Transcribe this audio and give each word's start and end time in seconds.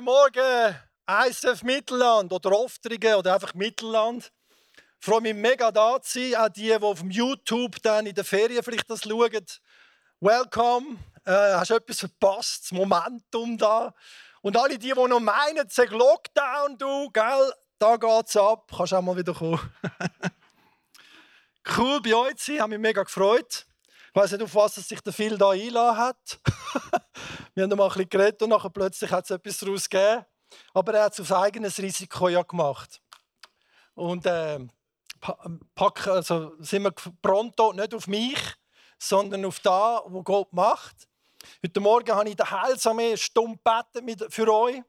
Guten 0.00 0.12
Morgen, 0.12 0.76
ISF 1.28 1.62
Mittelland 1.62 2.32
oder 2.32 2.52
Oftrigen 2.52 3.16
oder 3.16 3.34
einfach 3.34 3.52
Mittelland. 3.52 4.32
Ich 4.98 5.04
freue 5.04 5.20
mich 5.20 5.34
mega 5.34 5.70
da 5.70 6.00
zu 6.00 6.18
sein. 6.18 6.36
Auch 6.36 6.48
die, 6.48 6.68
die 6.68 6.74
auf 6.74 7.02
YouTube 7.06 7.82
dann 7.82 8.06
in 8.06 8.14
den 8.14 8.24
Ferien 8.24 8.62
vielleicht 8.62 8.88
das 8.88 9.02
schauen. 9.02 9.44
Welcome. 10.20 10.96
Äh, 11.26 11.52
hast 11.52 11.68
du 11.68 11.74
etwas 11.74 11.98
verpasst? 11.98 12.62
Das 12.62 12.72
Momentum 12.72 13.58
da. 13.58 13.92
Und 14.40 14.56
alle 14.56 14.78
die, 14.78 14.88
die 14.88 14.94
noch 14.94 15.20
meinen, 15.20 15.66
es 15.68 15.76
Lockdown, 15.76 16.78
du, 16.78 17.10
gell? 17.10 17.52
Da 17.78 17.96
geht's 17.98 18.34
ab. 18.38 18.72
Kannst 18.74 18.94
auch 18.94 19.02
mal 19.02 19.18
wieder 19.18 19.34
kommen. 19.34 19.60
cool 21.76 22.00
bei 22.00 22.14
euch 22.14 22.36
zu 22.36 22.52
sein. 22.52 22.62
Habe 22.62 22.70
mich 22.70 22.78
mega 22.78 23.02
gefreut. 23.02 23.66
Ich 24.08 24.14
weiß 24.14 24.32
nicht, 24.32 24.44
auf 24.44 24.54
was 24.54 24.76
sich 24.76 25.00
der 25.02 25.12
Phil 25.12 25.36
da 25.36 25.50
einladen 25.50 25.98
hat. 25.98 26.40
Wir 27.54 27.64
haben 27.64 27.70
noch 27.70 27.76
mal 27.76 27.84
ein 27.84 27.88
bisschen 27.90 28.08
geredet 28.08 28.42
und 28.42 28.50
nachher 28.50 28.70
plötzlich 28.70 29.10
hat 29.10 29.24
es 29.24 29.30
etwas 29.30 29.58
daraus 29.58 29.88
gegeben. 29.88 30.24
Aber 30.72 30.94
er 30.94 31.04
hat 31.04 31.12
es 31.12 31.20
auf 31.20 31.32
eigenes 31.32 31.78
Risiko 31.78 32.28
ja 32.28 32.42
gemacht. 32.42 33.00
Und 33.94 34.26
äh, 34.26 34.58
pack, 35.74 36.06
also 36.06 36.54
sind 36.58 36.82
wir 36.82 36.92
pronto 37.22 37.72
nicht 37.72 37.94
auf 37.94 38.06
mich, 38.06 38.38
sondern 38.98 39.44
auf 39.44 39.60
das, 39.60 40.00
was 40.06 40.24
Gott 40.24 40.52
macht. 40.52 41.08
Heute 41.64 41.80
Morgen 41.80 42.14
habe 42.14 42.28
ich 42.28 42.36
den 42.36 42.50
Heilsarmee 42.50 43.16
stumm 43.16 43.58
gebeten 43.64 44.30
für 44.30 44.52
euch, 44.52 44.82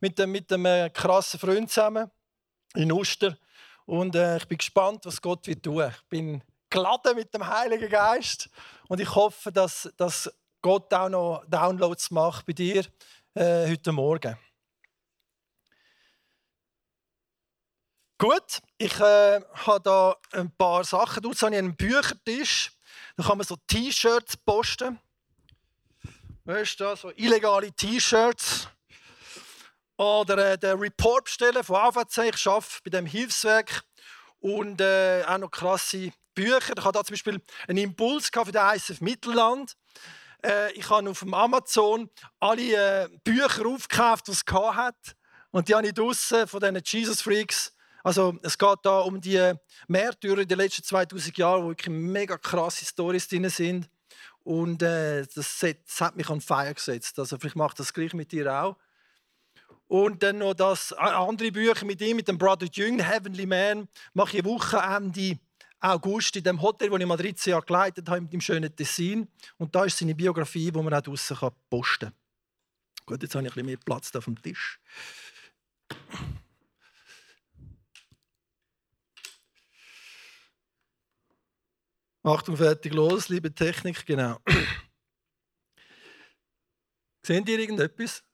mit, 0.00 0.18
mit 0.26 0.52
einem 0.52 0.66
äh, 0.66 0.90
krassen 0.90 1.40
Freund 1.40 1.70
zusammen 1.70 2.10
in 2.74 2.92
Oster. 2.92 3.36
Und 3.86 4.14
äh, 4.14 4.36
ich 4.36 4.46
bin 4.46 4.58
gespannt, 4.58 5.04
was 5.06 5.20
Gott 5.20 5.46
wird 5.46 5.62
tun. 5.62 5.90
Ich 5.90 6.08
bin 6.08 6.42
geladen 6.70 7.16
mit 7.16 7.32
dem 7.32 7.46
Heiligen 7.46 7.88
Geist 7.88 8.48
und 8.88 9.00
ich 9.00 9.14
hoffe, 9.14 9.52
dass, 9.52 9.92
dass 9.96 10.30
Gott 10.64 10.94
auch 10.94 11.10
noch 11.10 11.44
Downloads 11.46 12.10
macht 12.10 12.46
bei 12.46 12.54
dir 12.54 12.86
äh, 13.34 13.68
heute 13.68 13.92
Morgen. 13.92 14.34
Gut, 18.16 18.62
ich 18.78 18.98
äh, 18.98 19.42
habe 19.42 19.80
da 19.82 20.16
ein 20.32 20.50
paar 20.56 20.82
Sachen. 20.84 21.22
Dort 21.22 21.42
habe 21.42 21.52
ich 21.52 21.58
einen 21.58 21.76
Büchertisch. 21.76 22.72
Da 23.14 23.24
kann 23.24 23.36
man 23.36 23.46
so 23.46 23.56
T-Shirts 23.66 24.38
posten. 24.38 24.98
Weißt 26.44 26.80
du, 26.80 26.96
so 26.96 27.10
illegale 27.10 27.70
T-Shirts. 27.70 28.66
Oder 29.98 30.52
äh, 30.52 30.56
den 30.56 30.78
Report 30.78 31.24
bestellen 31.24 31.62
von 31.62 31.76
AVC. 31.76 32.34
Ich 32.34 32.46
arbeite 32.46 32.80
bei 32.84 32.90
dem 32.90 33.04
Hilfswerk. 33.04 33.84
Und 34.40 34.80
äh, 34.80 35.24
auch 35.26 35.36
noch 35.36 35.50
krasse 35.50 36.10
Bücher. 36.34 36.56
Ich 36.56 36.68
hatte 36.70 36.80
da 36.80 37.04
zum 37.04 37.12
Beispiel 37.12 37.42
einen 37.68 37.76
Impuls 37.76 38.30
für 38.32 38.50
den 38.50 38.74
ISF 38.74 39.02
Mittelland. 39.02 39.76
Äh, 40.44 40.72
ich 40.72 40.88
habe 40.90 41.10
auf 41.10 41.20
dem 41.20 41.34
Amazon 41.34 42.10
alle 42.38 43.04
äh, 43.04 43.08
Bücher 43.24 43.66
aufgekauft, 43.66 44.28
die 44.28 44.32
es 44.32 44.44
hat. 44.46 45.16
Und 45.50 45.68
die 45.68 45.74
habe 45.74 45.86
ich 45.86 45.94
draussen 45.94 46.46
von 46.46 46.60
diesen 46.60 46.80
Jesus 46.84 47.22
Freaks 47.22 47.74
also 48.04 48.38
es 48.42 48.58
geht 48.58 48.78
da 48.82 48.98
um 48.98 49.18
die 49.18 49.54
Märtyrer 49.88 50.44
den 50.44 50.58
letzten 50.58 50.82
2000 50.82 51.38
Jahren, 51.38 51.64
wo 51.64 51.68
wirklich 51.68 51.88
mega 51.88 52.36
krasse 52.36 52.84
Stories 52.84 53.26
drin 53.26 53.48
sind. 53.48 53.88
Und 54.42 54.82
äh, 54.82 55.26
das, 55.34 55.58
das, 55.58 56.00
hat 56.00 56.14
mich 56.14 56.28
an 56.28 56.42
Feier 56.42 56.74
gesetzt. 56.74 57.18
Also 57.18 57.38
vielleicht 57.38 57.56
macht 57.56 57.80
das 57.80 57.94
gleich 57.94 58.12
mit 58.12 58.30
dir 58.30 58.52
auch. 58.52 58.76
Und 59.86 60.22
dann 60.22 60.38
noch 60.38 60.52
das 60.52 60.92
andere 60.92 61.50
Bücher 61.50 61.86
mit 61.86 62.02
ihm, 62.02 62.16
mit 62.16 62.28
dem 62.28 62.36
Brother 62.36 62.66
Jung, 62.70 62.98
Heavenly 62.98 63.46
Man, 63.46 63.88
mache 64.12 64.36
ich 64.36 64.44
Wochenende 64.44 65.38
August 65.84 66.36
in 66.36 66.44
dem 66.44 66.62
Hotel, 66.62 66.88
das 66.88 66.98
ich 66.98 67.06
mal 67.06 67.16
13 67.16 67.50
Jahre 67.50 67.66
geleitet 67.66 68.08
habe, 68.08 68.22
mit 68.22 68.32
dem 68.32 68.40
schönen 68.40 68.74
Tessin. 68.74 69.28
Und 69.58 69.74
da 69.74 69.84
ist 69.84 69.98
seine 69.98 70.14
Biografie, 70.14 70.70
die 70.70 70.82
man 70.82 70.94
auch 70.94 71.02
draußen 71.02 71.36
posten 71.68 72.06
kann. 72.06 72.14
Gut, 73.04 73.22
jetzt 73.22 73.34
habe 73.34 73.44
ich 73.44 73.50
ein 73.50 73.54
bisschen 73.54 73.66
mehr 73.66 73.76
Platz 73.76 74.16
auf 74.16 74.24
dem 74.24 74.40
Tisch. 74.40 74.80
Achtung, 82.22 82.56
fertig, 82.56 82.94
los, 82.94 83.28
liebe 83.28 83.54
Technik, 83.54 84.06
genau. 84.06 84.40
Sehen 87.26 87.44
ihr 87.46 87.58
irgendetwas? 87.58 88.24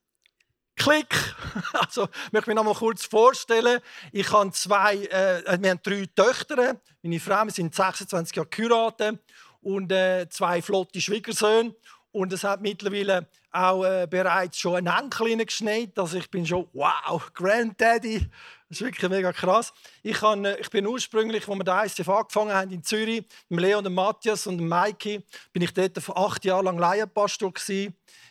Klick! 0.81 1.15
Also, 1.73 2.05
ich 2.05 2.33
möchte 2.33 2.49
mich 2.49 2.55
noch 2.55 2.65
mal 2.65 2.75
kurz 2.75 3.05
vorstellen. 3.05 3.81
Ich 4.13 4.31
habe 4.33 4.51
zwei, 4.53 4.97
äh, 4.97 5.61
wir 5.61 5.71
haben 5.71 5.81
drei 5.83 6.07
Töchter. 6.15 6.81
Meine 7.03 7.21
Frau, 7.21 7.45
wir 7.45 7.51
sind 7.51 7.75
26 7.75 8.37
Jahre 8.37 8.49
geheiratet 8.49 9.19
und 9.61 9.91
äh, 9.93 10.29
zwei 10.31 10.63
flotte 10.63 11.01
Schwiegersöhne. 11.01 11.75
Und 12.13 12.33
es 12.33 12.45
hat 12.45 12.63
mittlerweile 12.63 13.29
auch 13.51 13.85
äh, 13.85 14.07
bereits 14.09 14.59
schon 14.59 14.77
ein 14.77 14.87
Enkel 14.87 15.37
geschneit. 15.45 15.99
Also 15.99 16.17
ich 16.17 16.31
bin 16.31 16.47
schon, 16.47 16.69
wow, 16.73 17.31
Granddaddy. 17.35 18.21
Das 18.69 18.81
ist 18.81 18.83
wirklich 18.83 19.11
mega 19.11 19.33
krass. 19.33 19.75
Ich, 20.03 20.19
kann, 20.19 20.45
äh, 20.45 20.57
ich 20.61 20.71
bin 20.71 20.87
ursprünglich, 20.87 21.47
als 21.47 21.59
wir 21.59 21.65
den 21.65 21.85
ICF 21.85 22.09
angefangen 22.09 22.55
haben 22.55 22.71
in 22.71 22.85
Zürich, 22.85 23.25
mit 23.49 23.61
Leon, 23.61 23.85
und 23.85 23.93
Matthias 23.93 24.47
und 24.47 24.67
Maiki, 24.67 25.23
bin 25.53 25.63
ich 25.63 25.75
dort 25.75 25.99
acht 26.17 26.45
Jahre 26.45 26.65
lang 26.65 26.79
Laienpastor 26.79 27.53
äh, 27.69 27.85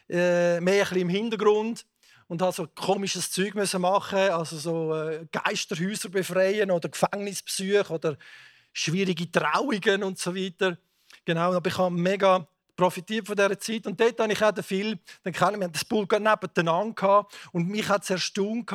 mehr 0.08 0.58
ein 0.58 0.62
bisschen 0.62 0.98
im 0.98 1.10
Hintergrund 1.10 1.86
und 2.30 2.44
habe 2.44 2.70
komisches 2.76 3.32
Zeug 3.32 3.56
müssen 3.56 3.82
machen, 3.82 4.20
also 4.20 4.58
so 4.58 4.96
äh, 4.96 5.26
Geisterhäuser 5.32 6.10
befreien 6.10 6.70
oder 6.70 6.88
Gefängnisbesuche 6.88 7.92
oder 7.92 8.18
schwierige 8.72 9.30
Trauungen 9.30 10.04
und 10.04 10.20
so 10.20 10.36
weiter. 10.36 10.78
Genau, 11.26 11.54
aber 11.54 11.68
ich 11.68 11.78
habe 11.78 11.94
mega 11.94 12.48
profitiert 12.76 13.26
von 13.26 13.36
dieser 13.36 13.60
Zeit. 13.60 13.88
Und 13.88 14.00
dort 14.00 14.20
habe 14.20 14.32
ich 14.32 14.44
auch 14.44 14.52
den 14.52 14.64
Phil, 14.64 15.00
den 15.26 15.34
kennen 15.34 15.60
wir, 15.60 15.66
haben 15.66 15.74
das 15.74 15.84
Pult 15.84 16.12
nebeneinander 16.12 16.94
gehabt. 16.94 17.36
Und 17.52 17.68
mich 17.68 17.90
hat 17.90 18.04
es 18.04 18.12
erstaunt 18.12 18.72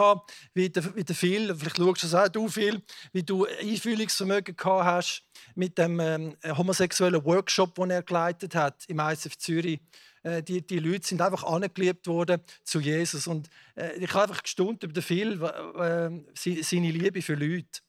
wie 0.53 0.69
der, 0.69 0.97
wie 0.97 1.05
der 1.05 1.15
Phil, 1.15 1.55
vielleicht 1.57 1.77
schaust 1.77 2.03
du 2.03 2.07
es 2.09 2.15
auch, 2.15 2.29
du 2.29 2.49
Phil, 2.49 2.83
wie 3.13 3.23
du 3.23 3.47
Einfühlungsvermögen 3.47 4.57
gehabt 4.57 4.85
hast 4.85 5.23
mit 5.55 5.79
dem 5.79 6.01
ähm, 6.01 6.37
homosexuellen 6.43 7.25
Workshop, 7.25 7.77
den 7.77 7.91
er 7.91 8.03
geleitet 8.03 8.57
hat 8.57 8.85
im 8.89 8.99
ISF 8.99 9.39
Zürich. 9.39 9.81
Äh, 10.25 10.43
die, 10.43 10.67
die 10.67 10.81
Leute 10.81 11.07
sind 11.07 11.21
einfach 11.21 11.45
angeliebt 11.45 12.09
worden 12.09 12.41
zu 12.65 12.81
Jesus. 12.81 13.29
Und 13.29 13.49
äh, 13.77 13.97
ich 13.99 14.13
habe 14.13 14.25
einfach 14.25 14.43
gestaunt 14.43 14.83
über 14.83 14.93
den 14.93 15.03
Phil, 15.03 15.41
äh, 15.43 16.63
seine 16.63 16.91
Liebe 16.91 17.23
für 17.23 17.35
Leute. 17.35 17.81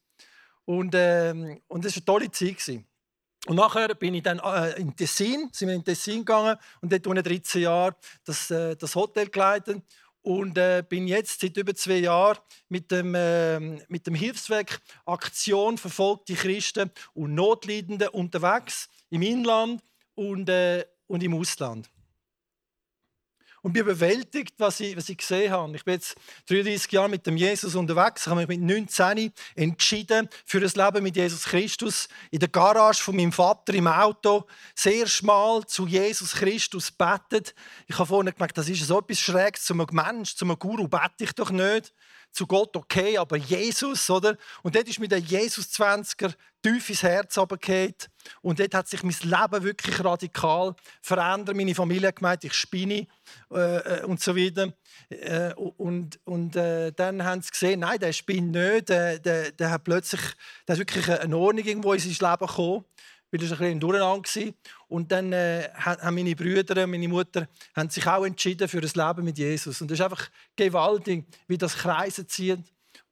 Und, 0.65 0.93
äh, 0.93 1.59
und 1.67 1.85
das 1.85 1.95
war 1.95 1.97
eine 1.97 2.05
tolle 2.05 2.31
Zeit. 2.31 2.57
Gewesen. 2.57 2.85
Und 3.47 3.57
nachher 3.57 3.93
bin 3.95 4.13
ich 4.15 4.23
dann 4.23 4.39
äh, 4.39 4.79
in 4.79 4.95
Tessin, 4.95 5.49
sind 5.51 5.67
wir 5.67 5.75
in 5.75 5.83
Tessin 5.83 6.19
gegangen 6.19 6.57
und 6.81 6.91
dort 6.91 7.07
unter 7.07 7.21
13 7.21 7.61
Jahren 7.61 7.95
das, 8.23 8.49
äh, 8.51 8.75
das 8.75 8.95
Hotel 8.95 9.29
geleitet 9.29 9.83
und 10.23 10.57
äh, 10.57 10.83
bin 10.87 11.07
jetzt 11.07 11.39
seit 11.39 11.55
über 11.55 11.75
zwei 11.75 11.97
Jahren 11.97 12.39
mit 12.69 12.89
dem, 12.89 13.13
äh, 13.13 13.59
mit 13.87 14.07
dem 14.07 14.15
Hilfswerk 14.15 14.81
Aktion 15.05 15.77
verfolgte 15.77 16.33
Christen 16.33 16.89
und 17.13 17.35
Notleidende 17.35 18.09
unterwegs 18.09 18.89
im 19.11 19.21
Inland 19.21 19.83
und, 20.15 20.49
äh, 20.49 20.83
und 21.05 21.21
im 21.21 21.35
Ausland 21.35 21.87
und 23.65 23.73
bin 23.73 23.81
überwältigt, 23.81 24.53
was 24.59 24.79
ich, 24.79 24.95
was 24.95 25.09
ich 25.09 25.17
gesehen 25.17 25.51
habe. 25.51 25.75
Ich 25.75 25.83
bin 25.83 25.95
jetzt 25.95 26.15
33 26.49 26.91
Jahre 26.91 27.09
mit 27.09 27.25
dem 27.25 27.35
Jesus 27.35 27.73
unterwegs. 27.73 28.21
Ich 28.21 28.27
habe 28.27 28.45
mich 28.45 28.47
mit 28.47 28.61
19 28.61 29.33
entschieden 29.55 30.29
für 30.45 30.59
das 30.59 30.75
Leben 30.75 31.01
mit 31.01 31.15
Jesus 31.15 31.45
Christus. 31.45 32.07
In 32.29 32.37
der 32.37 32.49
Garage 32.49 33.01
von 33.01 33.15
meinem 33.15 33.31
Vater 33.31 33.73
im 33.73 33.87
Auto 33.87 34.45
sehr 34.75 35.07
schmal 35.07 35.65
zu 35.65 35.87
Jesus 35.87 36.33
Christus 36.33 36.91
betet. 36.91 37.55
Ich 37.87 37.97
habe 37.97 38.05
vorhin 38.05 38.31
gemerkt, 38.31 38.55
das 38.55 38.69
ist 38.69 38.85
so 38.85 38.99
etwas 38.99 39.19
Schräges. 39.19 39.65
Zu 39.65 39.73
einem 39.73 39.87
Mensch, 39.89 40.35
zu 40.35 40.45
einem 40.45 40.59
Guru 40.59 40.87
bete 40.87 41.23
ich 41.23 41.31
doch 41.31 41.49
nicht 41.49 41.91
zu 42.35 42.45
Gott 42.45 42.75
okay, 42.75 43.17
aber 43.17 43.37
Jesus, 43.37 44.09
oder? 44.09 44.37
Und 44.61 44.75
dort 44.75 44.87
ist 44.87 44.99
mir 44.99 45.07
der 45.07 45.19
Jesus 45.19 45.67
20er 45.67 46.33
tief 46.61 46.89
ins 46.89 47.03
Herz 47.03 47.37
runtergefallen. 47.37 47.95
Und 48.41 48.59
dort 48.59 48.73
hat 48.73 48.87
sich 48.87 49.03
mein 49.03 49.15
Leben 49.21 49.63
wirklich 49.63 50.03
radikal 50.03 50.75
verändert. 51.01 51.55
Meine 51.55 51.75
Familie 51.75 52.09
hat 52.09 52.17
gemeint, 52.17 52.43
ich 52.43 52.53
spinne 52.53 53.07
äh, 53.51 53.77
äh, 53.77 54.03
und 54.03 54.19
so 54.19 54.35
weiter. 54.35 54.73
Äh, 55.09 55.53
und 55.53 56.19
und 56.25 56.55
äh, 56.55 56.91
dann 56.91 57.23
haben 57.23 57.41
sie 57.41 57.51
gesehen, 57.51 57.81
nein, 57.81 57.99
der 57.99 58.13
spinnt 58.13 58.51
nicht. 58.51 58.89
Der, 58.89 59.19
der, 59.19 59.51
der 59.51 59.71
hat 59.71 59.83
plötzlich 59.83 60.21
der 60.67 60.73
ist 60.73 60.79
wirklich 60.79 61.09
eine 61.09 61.37
Ordnung 61.37 61.65
irgendwo 61.65 61.93
in 61.93 61.99
sein 61.99 62.31
Leben 62.31 62.47
gekommen 62.47 62.85
weil 63.35 63.49
das 63.49 63.51
ein 63.51 63.57
bisschen 63.57 63.79
Durcheinander 63.79 64.29
war. 64.29 64.53
Und 64.87 65.11
dann 65.11 65.33
äh, 65.33 65.69
haben 65.75 66.15
meine 66.15 66.35
Brüder 66.35 66.83
und 66.83 66.91
meine 66.91 67.07
Mutter 67.07 67.47
haben 67.75 67.89
sich 67.89 68.07
auch 68.07 68.25
entschieden 68.25 68.67
für 68.67 68.81
das 68.81 68.95
Leben 68.95 69.25
mit 69.25 69.37
Jesus. 69.37 69.81
Und 69.81 69.91
das 69.91 69.99
ist 69.99 70.05
einfach 70.05 70.29
gewaltig, 70.55 71.25
wie 71.47 71.57
das 71.57 71.75
Kreise 71.75 72.25
zieht. 72.25 72.63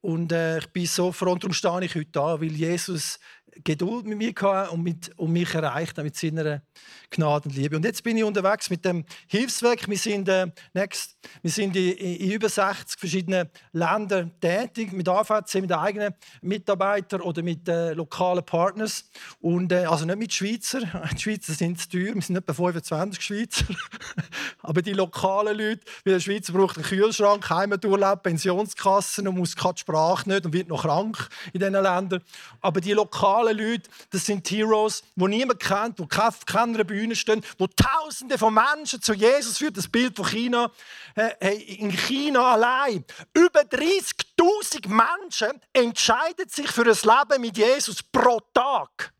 Und 0.02 0.32
äh, 0.32 0.60
ich 0.60 0.68
bin 0.68 0.86
so 0.86 1.12
froh, 1.12 1.36
darum 1.36 1.54
stehe 1.54 1.84
ich 1.84 1.96
heute 1.96 2.12
da, 2.12 2.40
weil 2.40 2.52
Jesus 2.52 3.20
Geduld 3.64 4.06
mit 4.06 4.18
mir 4.18 4.34
gehabt 4.34 4.72
und, 4.72 4.84
mit, 4.84 5.12
und 5.18 5.32
mich 5.32 5.54
erreicht 5.54 5.98
mit 5.98 6.16
seiner 6.16 6.62
Gnade 7.10 7.48
und 7.48 7.56
Liebe. 7.56 7.76
Und 7.76 7.86
jetzt 7.86 8.04
bin 8.04 8.18
ich 8.18 8.24
unterwegs 8.24 8.70
mit 8.70 8.84
dem 8.86 9.06
Hilfswerk. 9.28 9.88
Wir 9.88 9.98
sind, 9.98 10.28
äh, 10.28 10.48
next, 10.74 11.18
wir 11.42 11.52
sind 11.52 11.76
in, 11.76 11.92
in, 11.94 12.32
über 12.32 12.50
60 12.50 13.00
verschiedenen 13.00 13.50
Ländern 13.72 14.32
tätig, 14.42 14.92
mit 14.94 15.08
AVC, 15.08 15.56
mit 15.62 15.72
eigenen 15.72 16.14
Mitarbeitern 16.42 17.22
oder 17.22 17.44
mit 17.44 17.68
äh, 17.68 17.94
lokalen 17.94 18.46
Partners. 18.46 19.10
Und, 19.42 19.72
äh, 19.72 19.86
also 19.86 20.06
nicht 20.06 20.18
mit 20.18 20.34
Schweizer. 20.34 20.82
Die 21.14 21.22
Schweizer 21.22 21.54
sind 21.54 21.80
zu 21.80 21.90
teuer, 21.90 22.16
wir 22.16 22.22
sind 22.22 22.36
etwa 22.36 22.54
25 22.54 23.22
Schweizer. 23.22 23.66
Aber 24.62 24.82
die 24.82 24.94
lokalen 24.94 25.58
Leute, 25.58 25.82
weil 26.06 26.14
der 26.14 26.20
Schweizer 26.20 26.54
braucht 26.54 26.78
einen 26.78 26.86
Kühlschrank, 26.86 27.50
Heimaturlaub, 27.50 28.24
Pensionskassen 28.24 29.28
und 29.28 29.38
muss 29.38 29.56
keine 29.56 29.78
Sprache 29.78 30.30
nicht 30.30 30.46
und 30.46 30.54
wird 30.54 30.70
noch 30.70 30.84
krank 30.84 31.28
in 31.52 31.60
diesen 31.60 31.74
Ländern. 31.74 32.22
Aber 32.62 32.80
die 32.80 32.94
lokalen 32.94 33.43
Leute, 33.52 33.90
das 34.12 34.26
sind 34.26 34.50
Heroes, 34.50 35.04
die 35.16 35.28
niemand 35.28 35.60
kennt, 35.60 36.00
die 36.00 36.08
auf 36.18 36.46
keiner 36.46 36.84
Bühne 36.84 37.16
stehen, 37.16 37.44
wo 37.58 37.68
Tausende 37.68 38.38
von 38.38 38.54
Menschen 38.54 39.02
zu 39.02 39.14
Jesus 39.14 39.58
führen. 39.58 39.74
Das 39.74 39.88
Bild 39.88 40.16
von 40.16 40.26
China. 40.26 40.72
Hey, 41.16 41.58
in 41.80 41.92
China 41.92 42.54
allein 42.54 43.06
über 43.34 43.62
30.000 43.62 44.88
Menschen 44.88 45.62
entscheiden 45.74 46.48
sich 46.48 46.72
für 46.72 46.82
ein 46.82 46.88
Leben 46.88 47.42
mit 47.42 47.58
Jesus 47.58 48.02
pro 48.02 48.40
Tag. 48.54 49.14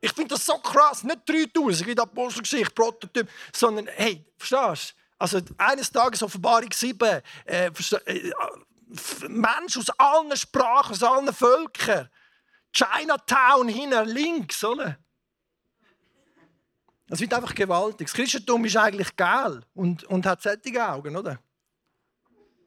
Ich 0.00 0.12
finde 0.12 0.34
das 0.34 0.46
so 0.46 0.58
krass. 0.58 1.02
Nicht 1.02 1.28
3000 1.28 1.86
wie 1.86 1.94
die 1.94 2.00
Apostelgeschichte, 2.00 2.72
Prototyp, 2.72 3.28
sondern, 3.52 3.88
hey, 3.88 4.24
verstehst 4.36 4.94
du? 4.94 5.06
Also 5.18 5.40
eines 5.58 5.90
Tages 5.90 6.22
Offenbarung 6.22 6.70
7, 6.72 7.22
äh, 7.46 7.66
äh, 7.66 8.32
Menschen 9.28 9.82
aus 9.82 9.90
allen 9.98 10.36
Sprachen, 10.36 10.92
aus 10.92 11.02
allen 11.02 11.32
Völkern. 11.32 12.08
Chinatown 12.72 13.68
hinter 13.68 14.04
links, 14.04 14.62
oder? 14.62 14.98
Das 17.08 17.20
wird 17.20 17.32
einfach 17.32 17.54
gewaltig. 17.54 18.08
Das 18.08 18.14
Christentum 18.14 18.64
ist 18.64 18.76
eigentlich 18.76 19.14
geil 19.16 19.62
und, 19.74 20.04
und 20.04 20.26
hat 20.26 20.42
solche 20.42 20.88
Augen, 20.88 21.16
oder? 21.16 21.38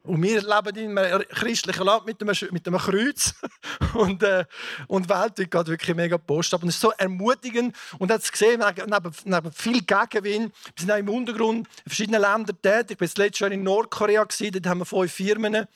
Und 0.02 0.22
wir 0.22 0.40
leben 0.40 0.76
in 0.76 0.98
einem 0.98 1.22
christlichen 1.28 1.84
Land 1.84 2.06
mit 2.06 2.22
einem, 2.22 2.34
mit 2.52 2.66
einem 2.66 2.78
Kreuz. 2.78 3.34
und, 3.94 4.22
äh, 4.22 4.46
und 4.86 5.04
die 5.04 5.10
Welt 5.10 5.36
geht 5.36 5.52
wirklich 5.52 5.94
mega 5.94 6.16
Post 6.16 6.54
ab. 6.54 6.62
Und 6.62 6.70
es 6.70 6.76
ist 6.76 6.80
so 6.80 6.90
ermutigend. 6.96 7.76
Und 7.98 8.10
hat 8.10 8.32
gesehen, 8.32 8.62
neben, 8.86 9.12
neben 9.24 9.52
viel 9.52 9.82
Gegenwind, 9.82 10.54
wir 10.54 10.72
sind 10.78 10.90
auch 10.90 10.96
im 10.96 11.08
Untergrund 11.10 11.68
in 11.68 11.90
verschiedenen 11.90 12.22
Ländern 12.22 12.56
tätig. 12.62 12.96
Ich 12.98 13.18
war 13.18 13.24
letztes 13.24 13.40
Jahr 13.40 13.52
in 13.52 13.62
Nordkorea, 13.62 14.24
dort 14.24 14.66
haben 14.66 14.78
wir 14.78 14.86
fünf 14.86 15.12
Firmen. 15.12 15.66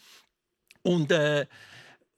Und, 0.85 1.11
äh, 1.11 1.47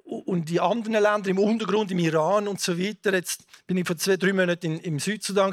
und 0.07 0.49
die 0.49 0.61
anderen 0.61 1.03
Länder 1.03 1.31
im 1.31 1.39
Untergrund, 1.39 1.91
im 1.91 1.99
Iran 1.99 2.47
und 2.47 2.61
so 2.61 2.79
weiter. 2.79 3.13
Jetzt 3.13 3.43
bin 3.67 3.77
ich 3.77 3.87
vor 3.87 3.97
zwei, 3.97 4.17
drei 4.17 4.33
Monaten 4.33 4.75
in, 4.75 4.79
im 4.81 4.99
Südsudan. 5.01 5.53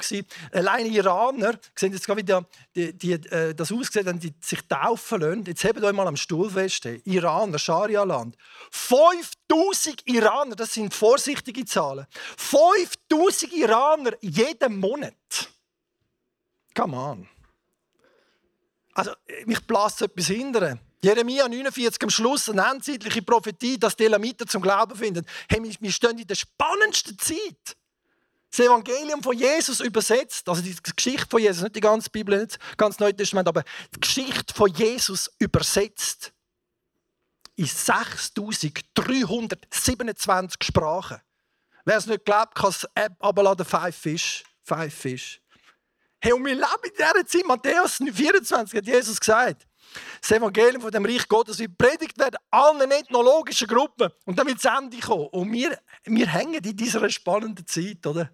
Alleine 0.51 0.89
Iraner, 0.89 1.57
sehen 1.75 1.91
jetzt 1.91 2.05
gerade, 2.05 2.21
wie 2.21 2.45
die, 2.75 2.97
die, 2.97 3.13
äh, 3.13 3.55
das 3.55 3.71
aussieht, 3.71 4.05
wenn 4.05 4.19
die 4.19 4.33
sich 4.41 4.61
taufen 4.67 5.21
lassen. 5.21 5.43
Jetzt 5.45 5.63
hebt 5.63 5.83
euch 5.83 5.93
mal 5.93 6.07
am 6.07 6.17
Stuhl 6.17 6.51
fest. 6.51 6.85
Iraner, 7.05 7.57
Scharia-Land. 7.57 8.37
5000 8.71 10.07
Iraner, 10.07 10.55
das 10.55 10.73
sind 10.73 10.93
vorsichtige 10.93 11.65
Zahlen. 11.65 12.05
5000 12.37 13.53
Iraner 13.53 14.11
jeden 14.21 14.79
Monat. 14.79 15.15
Come 16.75 16.95
on. 16.95 17.27
Also, 18.93 19.11
mich 19.45 19.65
blasst 19.65 20.01
etwas 20.03 20.27
hindern. 20.27 20.79
Jeremia 21.03 21.47
49 21.49 22.03
am 22.03 22.09
Schluss 22.09 22.47
eine 22.47 22.65
endzeitliche 22.65 23.21
Prophetie, 23.21 23.77
dass 23.77 23.97
die 23.97 24.05
Elamiter 24.05 24.47
zum 24.47 24.61
Glauben 24.61 24.95
finden. 24.95 25.25
Hey, 25.49 25.61
wir 25.61 25.91
stehen 25.91 26.17
in 26.17 26.25
der 26.25 26.35
spannendsten 26.35 27.19
Zeit. 27.19 27.75
Das 28.49 28.61
Evangelium 28.65 29.21
von 29.21 29.37
Jesus 29.37 29.81
übersetzt, 29.81 30.47
also 30.47 30.61
die 30.61 30.73
Geschichte 30.95 31.27
von 31.29 31.41
Jesus, 31.41 31.63
nicht 31.63 31.75
die 31.75 31.81
ganze 31.81 32.09
Bibel, 32.09 32.39
nicht 32.39 32.57
das 32.57 32.77
ganze 32.77 33.03
Neue 33.03 33.13
Testament, 33.13 33.49
aber 33.49 33.65
die 33.93 33.99
Geschichte 33.99 34.53
von 34.53 34.71
Jesus 34.71 35.29
übersetzt 35.39 36.31
in 37.57 37.65
6327 37.65 40.63
Sprachen. 40.63 41.19
Wer 41.83 41.97
es 41.97 42.05
nicht 42.05 42.23
glaubt, 42.23 42.55
kann 42.55 42.69
das 42.69 42.87
App 42.95 43.11
abladen, 43.19 43.65
Five 43.65 43.95
Fish. 43.95 44.45
Five 44.61 44.93
Fish. 44.93 45.41
Hey, 46.21 46.31
und 46.31 46.45
wir 46.45 46.55
leben 46.55 46.65
in 46.85 46.91
dieser 46.97 47.25
Zeit, 47.25 47.45
Matthäus 47.45 47.97
24 47.97 48.77
hat 48.77 48.85
Jesus 48.85 49.19
gesagt, 49.19 49.67
das 50.21 50.31
Evangelium 50.31 50.81
von 50.81 50.91
dem 50.91 51.05
Reich 51.05 51.27
Gottes 51.27 51.59
wird 51.59 51.77
predigt 51.77 52.17
werden, 52.17 52.37
allen 52.51 52.91
ethnologischen 52.91 53.67
Gruppen. 53.67 54.09
Und 54.25 54.37
dann 54.37 54.47
wird 54.47 54.57
es 54.57 54.65
Ende 54.65 54.97
kommen. 54.99 55.27
Und 55.27 55.51
wir, 55.51 55.77
wir 56.05 56.27
hängen 56.27 56.63
in 56.63 56.75
dieser 56.75 57.09
spannenden 57.09 57.65
Zeit, 57.67 58.05
oder? 58.05 58.29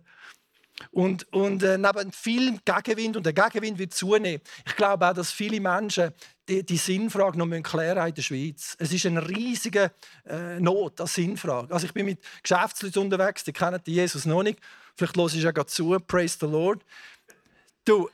Und, 0.91 1.31
und 1.33 1.61
äh, 1.63 1.77
neben 1.77 2.11
viel 2.11 2.59
Gegenwind, 2.63 3.17
und 3.17 3.25
der 3.25 3.33
Gegenwind 3.33 3.77
wird 3.77 3.93
zunehmen, 3.93 4.41
ich 4.65 4.75
glaube 4.75 5.07
auch, 5.07 5.13
dass 5.13 5.31
viele 5.31 5.59
Menschen 5.59 6.13
die, 6.47 6.65
die 6.65 6.77
Sinnfrage 6.77 7.37
noch 7.37 7.47
klären 7.61 8.07
in 8.07 8.13
der 8.13 8.21
Schweiz. 8.21 8.75
Es 8.79 8.91
ist 8.91 9.05
eine 9.05 9.27
riesige 9.27 9.91
äh, 10.25 10.59
Not 10.59 10.99
an 11.01 11.07
Sinnfrage. 11.07 11.73
Also 11.73 11.85
ich 11.85 11.93
bin 11.93 12.05
mit 12.05 12.23
Geschäftsleuten 12.41 13.03
unterwegs, 13.03 13.43
die 13.43 13.53
kennen 13.53 13.81
Jesus 13.85 14.25
noch 14.25 14.43
nicht. 14.43 14.59
Vielleicht 14.95 15.15
hören 15.15 15.29
sie 15.29 15.41
ja 15.41 15.51
gerade 15.51 15.67
zu, 15.67 15.97
praise 15.99 16.37
the 16.39 16.47
Lord. 16.47 16.83
Du, 17.85 18.09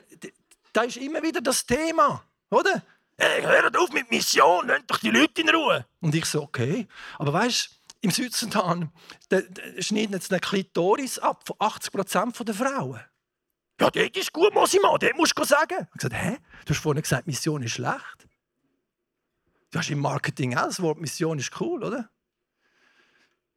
da 0.74 0.84
ist 0.84 0.98
immer 0.98 1.24
wieder 1.24 1.42
das 1.42 1.66
Thema, 1.66 2.24
oder? 2.50 2.84
Hey, 3.18 3.42
hört 3.44 3.78
auf 3.78 3.92
mit 3.92 4.12
Mission, 4.12 4.68
lasst 4.68 4.84
doch 4.88 5.00
die 5.00 5.10
Leute 5.10 5.42
in 5.42 5.50
Ruhe. 5.50 5.86
Und 6.02 6.14
ich 6.14 6.26
so, 6.26 6.44
okay. 6.44 6.88
Aber 7.18 7.32
weißt 7.32 7.70
du, 7.70 7.96
im 8.02 8.12
Südsudan 8.12 8.92
schneiden 9.80 10.14
jetzt 10.14 10.32
eine 10.32 10.42
Klitoris 10.42 11.18
ab 11.20 11.44
von 11.46 11.56
80 11.60 11.92
Prozent 11.94 12.48
der 12.48 12.54
Frauen. 12.54 13.00
Ja, 13.80 13.90
das 13.90 14.10
ist 14.14 14.34
gut, 14.34 14.54
Mosima, 14.54 14.98
das 14.98 15.12
musst 15.16 15.38
du 15.38 15.44
sagen. 15.44 15.88
Ich 15.94 16.02
gesagt, 16.02 16.14
hä? 16.14 16.38
Du 16.66 16.74
hast 16.74 16.82
vorhin 16.82 17.02
gesagt, 17.02 17.28
Mission 17.28 17.64
ist 17.64 17.74
schlecht. 17.74 18.28
Du 19.72 19.80
hast 19.80 19.90
im 19.90 20.00
Marketing 20.00 20.56
auch 20.56 20.66
das 20.66 20.82
Wort 20.82 21.00
Mission 21.00 21.40
ist 21.40 21.60
cool, 21.60 21.84
oder? 21.84 22.10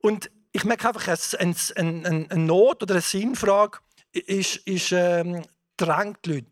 Und 0.00 0.31
ich 0.53 0.65
merke 0.65 0.88
einfach, 0.88 1.07
eine, 1.38 1.55
eine, 1.77 2.27
eine 2.31 2.43
Not 2.43 2.83
oder 2.83 2.95
eine 2.95 3.03
Sinnfrage 3.03 3.79
ist, 4.12 4.57
ist 4.67 4.93
ähm, 4.93 5.43
drängt 5.77 6.25
die 6.25 6.35
Leute. 6.35 6.47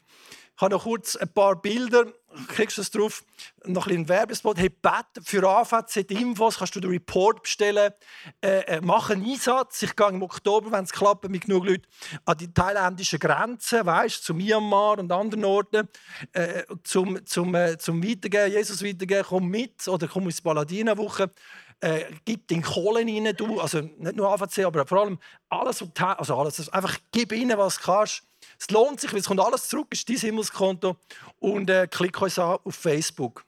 Ich 0.57 0.63
habe 0.63 0.75
noch 0.75 0.85
kurz 0.85 1.17
ein 1.17 1.33
paar 1.33 1.61
Bilder 1.61 2.07
kriegst 2.49 2.77
du 2.77 2.83
es 2.83 2.91
drauf, 2.91 3.25
noch 3.65 3.87
ein 3.87 4.09
Werbespot. 4.09 4.59
Hey, 4.59 4.69
bet 4.69 5.07
für 5.25 5.43
AVZ-Infos 5.49 6.59
kannst 6.59 6.75
du 6.77 6.81
den 6.81 6.91
Report 6.91 7.43
bestellen. 7.43 7.93
Äh, 8.41 8.61
äh, 8.61 8.81
mach 8.83 9.11
einen 9.11 9.25
Einsatz. 9.25 9.83
Ich 9.83 9.97
gehe 9.97 10.09
im 10.09 10.23
Oktober, 10.23 10.73
wenn 10.73 10.85
es 10.85 10.93
klappt, 10.93 11.29
mit 11.29 11.47
genug 11.47 11.67
Leuten 11.67 11.87
an 12.25 12.37
die 12.39 12.53
thailändischen 12.53 13.19
Grenzen, 13.19 13.85
weißt, 13.85 14.25
zu 14.25 14.35
Myanmar 14.35 14.99
und 14.99 15.11
anderen 15.11 15.45
Orten, 15.45 15.89
äh, 16.33 16.65
zum, 16.85 17.25
zum, 17.27 17.55
äh, 17.55 17.79
zum 17.79 18.03
Weitergehen, 18.03 18.53
Jesus 18.53 18.85
weitergehen. 18.85 19.25
Komm 19.27 19.49
mit 19.49 19.87
oder 19.89 20.09
komm 20.09 20.25
ins 20.25 20.41
Paladina-Woche. 20.41 21.31
Äh, 21.81 22.05
gib 22.25 22.49
den 22.49 22.63
Kohlen 22.63 23.09
rein, 23.09 23.37
du. 23.37 23.61
Also 23.61 23.81
nicht 23.81 24.17
nur 24.17 24.33
AVC, 24.33 24.65
aber 24.65 24.87
vor 24.87 25.01
allem 25.03 25.19
alles, 25.49 25.85
also 25.99 26.37
alles. 26.39 26.69
Einfach 26.71 26.99
gib 27.13 27.33
ihnen, 27.33 27.57
was 27.59 27.77
du 27.77 27.83
kannst 27.85 28.23
es 28.59 28.71
lohnt 28.71 29.01
sich, 29.01 29.13
weil 29.13 29.21
es 29.21 29.27
kommt 29.27 29.41
alles 29.41 29.69
zurück, 29.69 29.89
ist 29.91 30.09
dein 30.09 30.17
Himmelskonto. 30.17 30.97
Und 31.39 31.71
äh, 31.71 31.87
klick 31.91 32.21
uns 32.21 32.39
an 32.39 32.59
auf 32.65 32.75
Facebook. 32.75 33.45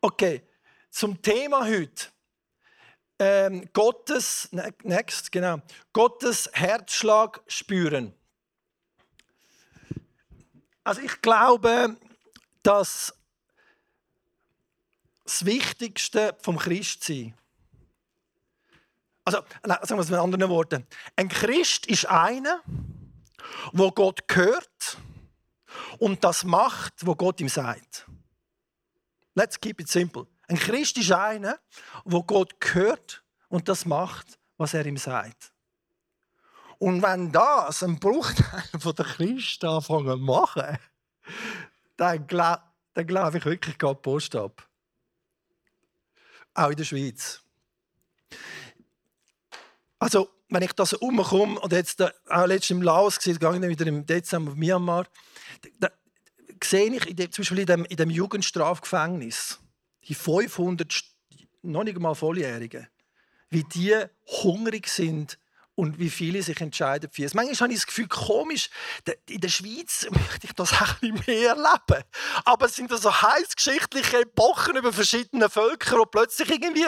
Okay, 0.00 0.42
zum 0.90 1.20
Thema 1.20 1.66
heute. 1.66 2.08
Ähm, 3.18 3.68
Gottes, 3.72 4.48
ne, 4.52 4.74
next, 4.82 5.32
genau, 5.32 5.58
Gottes 5.94 6.50
Herzschlag 6.52 7.40
spüren. 7.46 8.12
Also 10.84 11.00
ich 11.00 11.22
glaube, 11.22 11.96
dass 12.62 13.14
das 15.26 15.44
Wichtigste 15.44 16.36
vom 16.40 16.58
Christsein 16.58 17.34
also, 19.26 19.42
sagen 19.62 19.98
wir 19.98 19.98
es 19.98 20.10
mit 20.10 20.20
anderen 20.20 20.48
Worten. 20.48 20.86
Ein 21.16 21.28
Christ 21.28 21.86
ist 21.86 22.06
einer, 22.06 22.62
wo 23.72 23.90
Gott 23.90 24.22
hört 24.32 24.98
und 25.98 26.22
das 26.22 26.44
macht, 26.44 27.04
wo 27.04 27.16
Gott 27.16 27.40
ihm 27.40 27.48
sagt. 27.48 28.06
Let's 29.34 29.60
keep 29.60 29.80
it 29.80 29.88
simple. 29.88 30.28
Ein 30.46 30.56
Christ 30.56 30.96
ist 30.98 31.10
einer, 31.10 31.58
wo 32.04 32.22
Gott 32.22 32.54
hört 32.72 33.24
und 33.48 33.68
das 33.68 33.84
macht, 33.84 34.38
was 34.58 34.74
er 34.74 34.86
ihm 34.86 34.96
sagt. 34.96 35.52
Und 36.78 37.02
wenn 37.02 37.32
das 37.32 37.82
ein 37.82 37.98
Bruchteil 37.98 38.62
der 38.80 39.04
Christen 39.04 39.66
anfangen 39.66 40.06
zu 40.06 40.16
machen, 40.18 40.78
dann, 41.96 42.26
glaube 42.28 42.62
glaub 42.94 43.34
ich 43.34 43.44
wirklich, 43.44 43.76
geht 43.76 44.02
Post 44.02 44.36
ab. 44.36 44.65
Auch 46.56 46.70
in 46.70 46.76
der 46.76 46.84
Schweiz. 46.84 47.42
Also, 49.98 50.30
wenn 50.48 50.62
ich 50.62 50.72
das 50.72 50.94
umkomme 50.94 51.60
und 51.60 51.72
jetzt 51.72 52.00
äh, 52.00 52.10
auch 52.28 52.46
letztens 52.46 52.78
im 52.78 52.82
Laos 52.82 53.18
gegangen 53.18 53.68
wieder 53.68 53.86
im 53.86 54.06
Dezember 54.06 54.52
auf 54.52 54.56
Myanmar, 54.56 55.06
da 55.78 55.90
sehe 56.64 56.94
ich 56.94 57.06
in 57.10 57.16
dem, 57.16 57.30
zum 57.30 57.42
Beispiel 57.42 57.58
in 57.58 57.66
dem, 57.66 57.84
in 57.84 57.96
dem 57.96 58.10
Jugendstrafgefängnis 58.10 59.60
die 60.08 60.14
500 60.14 61.04
noch 61.62 61.84
nicht 61.84 61.98
mal 61.98 62.14
Volljährigen, 62.14 62.86
wie 63.50 63.64
die 63.64 63.94
hungrig 64.42 64.88
sind 64.88 65.38
und 65.76 65.98
wie 65.98 66.10
viele 66.10 66.42
sich 66.42 66.60
entscheiden 66.60 67.08
für 67.12 67.24
es. 67.24 67.34
Manchmal 67.34 67.68
habe 67.68 67.72
ich 67.72 67.80
das 67.80 67.86
Gefühl, 67.86 68.08
komisch, 68.08 68.70
in 69.28 69.40
der 69.40 69.48
Schweiz 69.48 70.06
möchte 70.10 70.46
ich 70.46 70.52
das 70.54 70.72
auch 70.82 71.02
ein 71.02 71.14
bisschen 71.14 71.24
mehr 71.26 71.50
erleben. 71.50 72.04
Aber 72.44 72.66
es 72.66 72.74
sind 72.74 72.90
so 72.90 73.22
heißgeschichtliche 73.22 74.22
Epochen 74.22 74.76
über 74.76 74.92
verschiedene 74.92 75.48
Völker, 75.48 75.98
die 75.98 76.10
plötzlich 76.10 76.50
irgendwie 76.50 76.86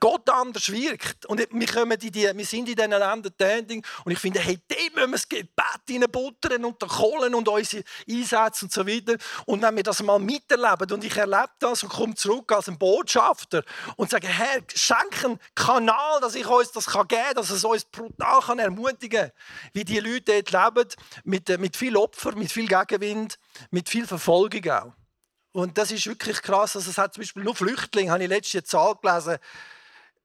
Gott 0.00 0.28
anders 0.30 0.70
wirkt. 0.72 1.26
Und 1.26 1.38
wir, 1.38 1.66
kommen 1.66 1.98
in 2.00 2.12
die, 2.12 2.22
wir 2.34 2.46
sind 2.46 2.68
in 2.68 2.76
diesen 2.76 2.90
Ländern 2.90 3.36
tätig 3.36 3.84
und 4.04 4.12
ich 4.12 4.18
finde, 4.18 4.40
hey, 4.40 4.58
dem 4.70 4.94
müssen 4.94 5.10
wir 5.10 5.12
das 5.12 5.28
Gebet 5.28 6.12
buttern 6.12 6.64
und 6.64 6.80
Kohlen 6.80 7.34
und 7.34 7.48
unsere 7.48 7.84
Einsätze 8.08 8.64
und 8.64 8.72
so 8.72 8.86
weiter. 8.86 9.16
Und 9.46 9.62
wenn 9.62 9.76
wir 9.76 9.82
das 9.82 10.02
mal 10.02 10.18
miterleben 10.18 10.90
und 10.92 11.04
ich 11.04 11.16
erlebe 11.16 11.50
das 11.58 11.82
und 11.82 11.90
komme 11.90 12.14
zurück 12.14 12.52
als 12.52 12.68
ein 12.68 12.78
Botschafter 12.78 13.62
und 13.96 14.10
sage, 14.10 14.28
Herr, 14.28 14.62
schenk 14.74 15.24
einen 15.24 15.38
Kanal, 15.54 16.20
dass 16.20 16.34
ich 16.34 16.46
uns 16.46 16.72
das 16.72 16.86
geben 16.86 17.08
kann, 17.08 17.34
dass 17.34 17.50
es 17.50 17.64
uns 17.64 17.84
brutal 17.84 18.40
kann 18.40 18.58
ermutigen 18.58 19.30
kann, 19.30 19.32
wie 19.72 19.84
die 19.84 20.00
Leute 20.00 20.42
dort 20.42 20.76
leben, 20.76 20.88
mit, 21.24 21.50
äh, 21.50 21.58
mit 21.58 21.76
viel 21.76 21.96
Opfer, 21.96 22.34
mit 22.36 22.50
viel 22.50 22.68
Gegenwind, 22.68 23.38
mit 23.70 23.88
viel 23.88 24.06
Verfolgung 24.06 24.70
auch. 24.70 24.92
Und 25.52 25.78
das 25.78 25.92
ist 25.92 26.06
wirklich 26.06 26.42
krass. 26.42 26.74
Also 26.74 26.90
es 26.90 26.98
hat 26.98 27.14
zum 27.14 27.20
Beispiel 27.20 27.44
nur 27.44 27.54
Flüchtlinge, 27.54 28.10
habe 28.10 28.24
ich 28.24 28.28
letzte 28.28 28.64
Zahl 28.64 28.96
gelesen, 29.00 29.38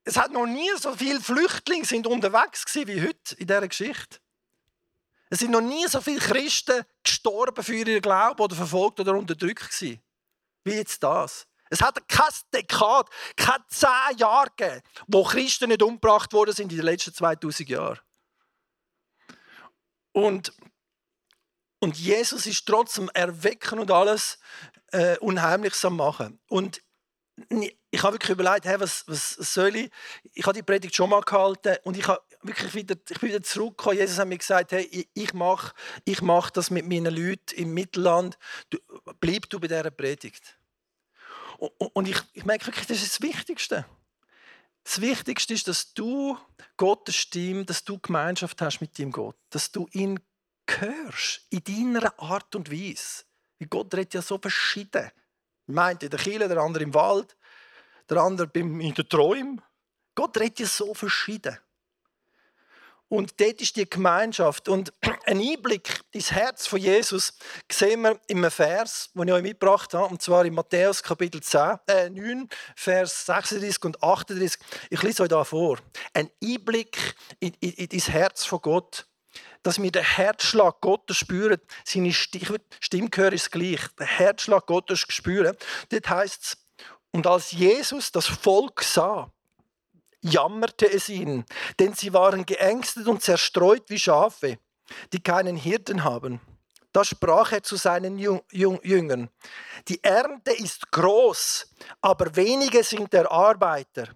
es 0.04 0.18
hat 0.18 0.32
noch 0.32 0.46
nie 0.46 0.70
so 0.78 0.96
viele 0.96 1.22
Flüchtlinge 1.22 1.86
sind 1.86 2.08
unterwegs 2.08 2.66
wie 2.76 3.02
heute 3.02 3.36
in 3.36 3.48
dieser 3.48 3.68
Geschichte. 3.68 4.20
Es 5.30 5.40
sind 5.40 5.52
noch 5.52 5.62
nie 5.62 5.88
so 5.88 6.02
viele 6.02 6.20
Christen 6.20 6.84
gestorben 7.04 7.64
für 7.64 7.76
ihren 7.76 8.02
Glauben 8.02 8.42
oder 8.42 8.56
verfolgt 8.56 9.00
oder 9.00 9.14
unterdrückt 9.14 9.70
gewesen, 9.70 10.02
wie 10.64 10.74
jetzt 10.74 11.04
das. 11.04 11.46
Es 11.70 11.82
hat 11.82 12.08
keine 12.08 12.34
Dekade, 12.52 13.12
keine 13.36 13.64
zehn 13.70 14.18
Jahre 14.18 14.50
gegeben, 14.56 14.82
wo 15.08 15.24
Christen 15.24 15.70
nicht 15.70 15.84
umgebracht 15.84 16.34
worden 16.34 16.56
sind 16.56 16.72
in 16.72 16.80
den 16.80 16.86
letzten 16.86 17.14
2000 17.14 17.70
Jahren. 17.70 18.00
Und, 20.12 20.52
und 21.80 21.98
Jesus 21.98 22.48
ist 22.48 22.66
trotzdem 22.66 23.10
erwecken 23.14 23.78
und 23.78 23.92
alles 23.92 24.40
äh, 24.92 25.18
Unheimliches 25.20 25.86
am 25.86 25.98
machen. 25.98 26.42
Und 26.48 26.82
ich 27.92 28.04
habe 28.04 28.16
wirklich 28.16 28.32
überlegt, 28.32 28.66
hey, 28.66 28.80
was, 28.80 29.04
was 29.08 29.36
soll 29.36 29.76
ich? 29.76 29.92
Ich 30.34 30.46
habe 30.46 30.54
die 30.54 30.64
Predigt 30.64 30.96
schon 30.96 31.10
mal 31.10 31.22
gehalten 31.22 31.78
und 31.84 31.98
ich, 31.98 32.08
habe 32.08 32.22
wirklich 32.42 32.74
wieder, 32.74 32.96
ich 33.10 33.20
bin 33.20 33.30
wieder 33.30 33.44
zurückgekommen. 33.44 33.98
Jesus 33.98 34.18
hat 34.18 34.28
mir 34.28 34.38
gesagt, 34.38 34.72
hey, 34.72 35.10
ich, 35.14 35.34
mache 35.34 35.74
ich 36.06 36.22
mach 36.22 36.50
das 36.50 36.70
mit 36.70 36.88
meinen 36.88 37.14
Leuten 37.14 37.56
im 37.56 37.74
Mittelland. 37.74 38.38
Du, 38.70 38.78
bleib 39.20 39.50
du 39.50 39.60
bei 39.60 39.68
dieser 39.68 39.92
Predigt. 39.92 40.58
Und, 41.58 41.72
und 41.78 42.08
ich, 42.08 42.22
ich 42.34 42.46
merke 42.46 42.68
wirklich, 42.68 42.88
das 42.88 43.02
ist 43.02 43.20
das 43.20 43.22
Wichtigste. 43.22 43.86
Das 44.84 45.02
Wichtigste 45.02 45.54
ist, 45.54 45.68
dass 45.68 45.94
du 45.94 46.38
Gottes 46.78 47.16
Stimme, 47.16 47.66
dass 47.66 47.84
du 47.84 48.00
Gemeinschaft 48.00 48.62
hast 48.62 48.80
mit 48.80 48.98
deinem 48.98 49.12
Gott, 49.12 49.36
dass 49.50 49.72
du 49.72 49.88
ihn 49.92 50.20
hörst, 50.68 51.42
in 51.50 51.64
deiner 51.64 52.18
Art 52.20 52.56
und 52.56 52.72
Weise. 52.72 53.26
Gott 53.70 53.94
redet 53.94 54.14
ja 54.14 54.22
so 54.22 54.38
verschieden. 54.38 55.12
Meint 55.74 56.04
in 56.04 56.10
der 56.10 56.20
Kirche, 56.20 56.48
der 56.48 56.58
andere 56.58 56.84
im 56.84 56.94
Wald, 56.94 57.36
der 58.10 58.18
andere 58.18 58.50
in 58.54 58.94
den 58.94 59.10
Träumen. 59.10 59.62
Gott 60.16 60.38
redet 60.38 60.60
ja 60.60 60.66
so 60.66 60.94
verschieden. 60.94 61.58
Und 63.10 63.42
dort 63.42 63.60
ist 63.60 63.76
die 63.76 63.90
Gemeinschaft. 63.90 64.70
Und 64.70 64.94
ein 65.26 65.40
Einblick 65.40 66.02
ins 66.12 66.32
Herz 66.32 66.68
von 66.68 66.80
Jesus 66.80 67.34
sehen 67.70 68.02
wir 68.02 68.20
in 68.28 68.38
einem 68.38 68.52
Vers, 68.52 69.10
den 69.16 69.28
ich 69.28 69.34
euch 69.34 69.42
mitgebracht 69.42 69.94
habe, 69.96 70.06
und 70.06 70.22
zwar 70.22 70.46
in 70.46 70.54
Matthäus 70.54 71.02
Kapitel 71.02 71.42
10, 71.42 71.80
äh 71.88 72.10
9, 72.10 72.48
Vers 72.76 73.26
36 73.26 73.84
und 73.84 74.04
38. 74.04 74.62
Ich 74.92 75.02
lese 75.02 75.24
euch 75.24 75.30
da 75.30 75.44
vor. 75.44 75.80
Ein 76.14 76.30
Einblick 76.44 77.16
in, 77.40 77.54
in, 77.60 77.72
in 77.72 77.90
das 77.90 78.10
Herz 78.10 78.46
von 78.46 78.62
Gott 78.62 79.08
dass 79.64 79.82
wir 79.82 79.92
den 79.92 80.04
Herzschlag 80.04 80.82
Gottes 80.82 81.18
spüren. 81.18 81.60
Seine 81.84 82.14
Stimme 82.14 83.10
gehört 83.10 83.34
ist 83.34 83.52
gleich. 83.52 83.82
Den 84.00 84.08
Herzschlag 84.08 84.66
Gottes 84.66 85.00
spüren. 85.00 85.56
Dort 85.90 86.10
heißt 86.10 86.44
es, 86.44 86.58
und 87.12 87.26
als 87.28 87.52
Jesus 87.52 88.12
das 88.12 88.28
Volk 88.28 88.84
sah, 88.84 89.32
jammerte 90.22 90.92
es 90.92 91.10
ihn, 91.10 91.46
denn 91.80 91.94
sie 91.94 92.14
waren 92.14 92.46
geängstet 92.46 93.08
und 93.08 93.24
zerstreut 93.24 93.84
wie 93.88 94.00
Schafe, 94.00 94.60
die 95.14 95.22
keinen 95.22 95.56
Hirten 95.56 96.04
haben. 96.04 96.42
Da 96.92 97.04
sprach 97.04 97.52
er 97.52 97.64
zu 97.64 97.76
seinen 97.76 98.18
Jüngern, 98.18 99.30
die 99.88 100.04
Ernte 100.04 100.52
ist 100.52 100.92
groß, 100.92 101.72
aber 102.02 102.36
wenige 102.36 102.84
sind 102.84 103.14
der 103.14 103.32
Arbeiter. 103.32 104.10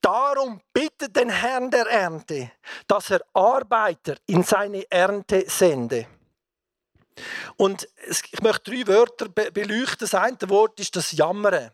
Darum 0.00 0.60
bittet 0.72 1.14
den 1.16 1.30
Herrn 1.30 1.70
der 1.70 1.86
Ernte, 1.86 2.52
dass 2.86 3.10
er 3.10 3.20
Arbeiter 3.34 4.16
in 4.26 4.42
seine 4.42 4.90
Ernte 4.90 5.44
sende. 5.48 6.06
Und 7.56 7.88
ich 8.08 8.40
möchte 8.40 8.70
drei 8.70 8.86
Wörter 8.86 9.28
beleuchten. 9.28 9.98
Das 10.00 10.14
eine 10.14 10.36
Wort 10.48 10.80
ist 10.80 10.96
das 10.96 11.12
Jammern. 11.12 11.70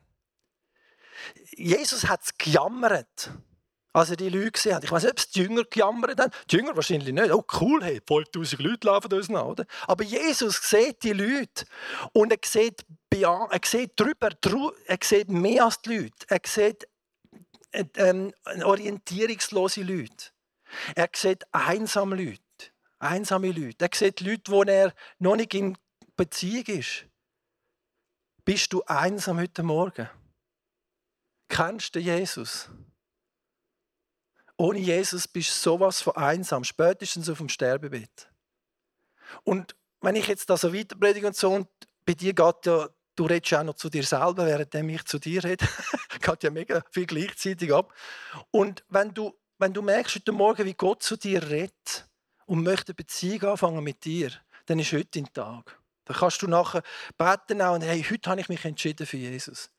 Jesus 1.56 2.06
hat 2.08 2.22
es 2.24 2.36
gejammert, 2.36 3.30
als 3.92 4.10
er 4.10 4.16
die 4.16 4.28
Leute 4.28 4.52
gesehen 4.52 4.74
hat. 4.74 4.84
Ich 4.84 4.90
weiß 4.90 5.04
nicht, 5.04 5.12
ob 5.12 5.18
es 5.18 5.30
die 5.30 5.40
Jünger 5.40 5.64
gejammert 5.64 6.20
haben. 6.20 6.32
Die 6.50 6.56
Jünger 6.56 6.76
wahrscheinlich 6.76 7.14
nicht. 7.14 7.32
Oh 7.32 7.44
cool, 7.60 7.82
hey, 7.82 8.00
voll 8.06 8.24
tausend 8.24 8.62
Leute 8.62 8.86
laufen 8.86 9.12
uns 9.12 9.28
nach. 9.28 9.44
Oder? 9.44 9.64
Aber 9.86 10.04
Jesus 10.04 10.60
sieht 10.68 11.02
die 11.02 11.12
Leute 11.12 11.64
und 12.12 12.32
er 12.32 12.38
sieht, 12.44 12.84
er 13.10 13.60
sieht 13.64 13.92
drüber, 13.96 14.30
er 14.86 14.98
sieht 15.02 15.30
mehr 15.30 15.64
als 15.64 15.80
die 15.80 15.96
Leute. 15.96 16.26
Er 16.28 16.40
sieht 16.44 16.86
ähm, 17.96 18.32
orientierungslose 18.62 19.82
Leute. 19.82 20.30
Er 20.94 21.08
sieht 21.14 21.44
einsame 21.52 22.16
Leute. 22.16 22.40
Einsame 22.98 23.52
Leute. 23.52 23.84
Er 23.84 23.90
sieht 23.92 24.20
Leute, 24.20 24.50
wo 24.50 24.62
er 24.62 24.94
noch 25.18 25.36
nicht 25.36 25.54
in 25.54 25.76
Beziehung 26.16 26.66
ist. 26.66 27.06
Bist 28.44 28.72
du 28.72 28.82
einsam 28.84 29.38
heute 29.38 29.62
Morgen? 29.62 30.08
Kennst 31.48 31.94
du 31.94 32.00
Jesus? 32.00 32.68
Ohne 34.56 34.78
Jesus 34.78 35.28
bist 35.28 35.50
du 35.50 35.70
sowas 35.70 36.00
von 36.00 36.16
einsam, 36.16 36.64
spätestens 36.64 37.28
auf 37.28 37.38
dem 37.38 37.48
Sterbebett. 37.48 38.30
Und 39.44 39.76
wenn 40.00 40.16
ich 40.16 40.28
jetzt 40.28 40.48
da 40.48 40.56
so 40.56 40.72
weiter 40.72 40.96
predige 40.96 41.26
und 41.26 41.36
so, 41.36 41.52
und 41.52 41.68
bei 42.04 42.14
dir 42.14 42.32
geht 42.32 42.66
ja 42.66 42.88
Du 43.16 43.24
redest 43.24 43.54
auch 43.54 43.62
noch 43.64 43.74
zu 43.74 43.88
dir 43.88 44.04
selber, 44.04 44.46
während 44.46 44.74
ich 44.74 45.04
zu 45.06 45.18
dir 45.18 45.42
rede. 45.42 45.66
Geht 46.20 46.42
ja 46.42 46.50
mega 46.50 46.82
viel 46.90 47.06
gleichzeitig 47.06 47.72
ab. 47.72 47.94
Und 48.50 48.84
wenn 48.90 49.14
du, 49.14 49.34
wenn 49.58 49.72
du 49.72 49.80
merkst 49.80 50.16
heute 50.16 50.32
Morgen, 50.32 50.66
wie 50.66 50.74
Gott 50.74 51.02
zu 51.02 51.16
dir 51.16 51.42
redet 51.48 52.06
und 52.44 52.62
möchte 52.62 52.90
eine 52.90 52.96
Beziehung 52.96 53.42
anfangen 53.44 53.82
mit 53.82 54.04
dir, 54.04 54.30
dann 54.66 54.78
ist 54.78 54.92
heute 54.92 55.08
dein 55.14 55.32
Tag. 55.32 55.80
Dann 56.04 56.16
kannst 56.16 56.42
du 56.42 56.46
nachher 56.46 56.82
beten 57.16 57.62
und 57.62 57.82
hey, 57.82 58.04
heute 58.08 58.30
habe 58.30 58.40
ich 58.40 58.50
mich 58.50 58.64
entschieden 58.64 59.06
für 59.06 59.16
Jesus. 59.16 59.70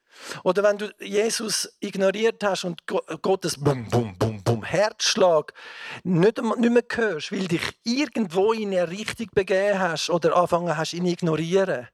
Oder 0.43 0.63
wenn 0.63 0.79
du 0.79 0.91
Jesus 0.99 1.77
ignoriert 1.79 2.43
hast 2.43 2.63
und 2.63 2.87
Gottes 2.87 3.61
Bum, 3.61 3.87
Bum, 3.89 4.17
Bum, 4.17 4.41
Bum, 4.43 4.63
Herzschlag 4.63 5.53
nicht, 6.03 6.41
nicht 6.41 6.71
mehr 6.71 6.83
hörst, 6.91 7.31
weil 7.31 7.47
dich 7.47 7.61
irgendwo 7.83 8.51
in 8.53 8.69
eine 8.69 8.89
Richtung 8.89 9.27
begeben 9.33 9.79
hast 9.79 10.09
oder 10.09 10.35
angefangen 10.35 10.75
hast, 10.75 10.93
ihn 10.93 11.05
ignorieren, 11.05 11.87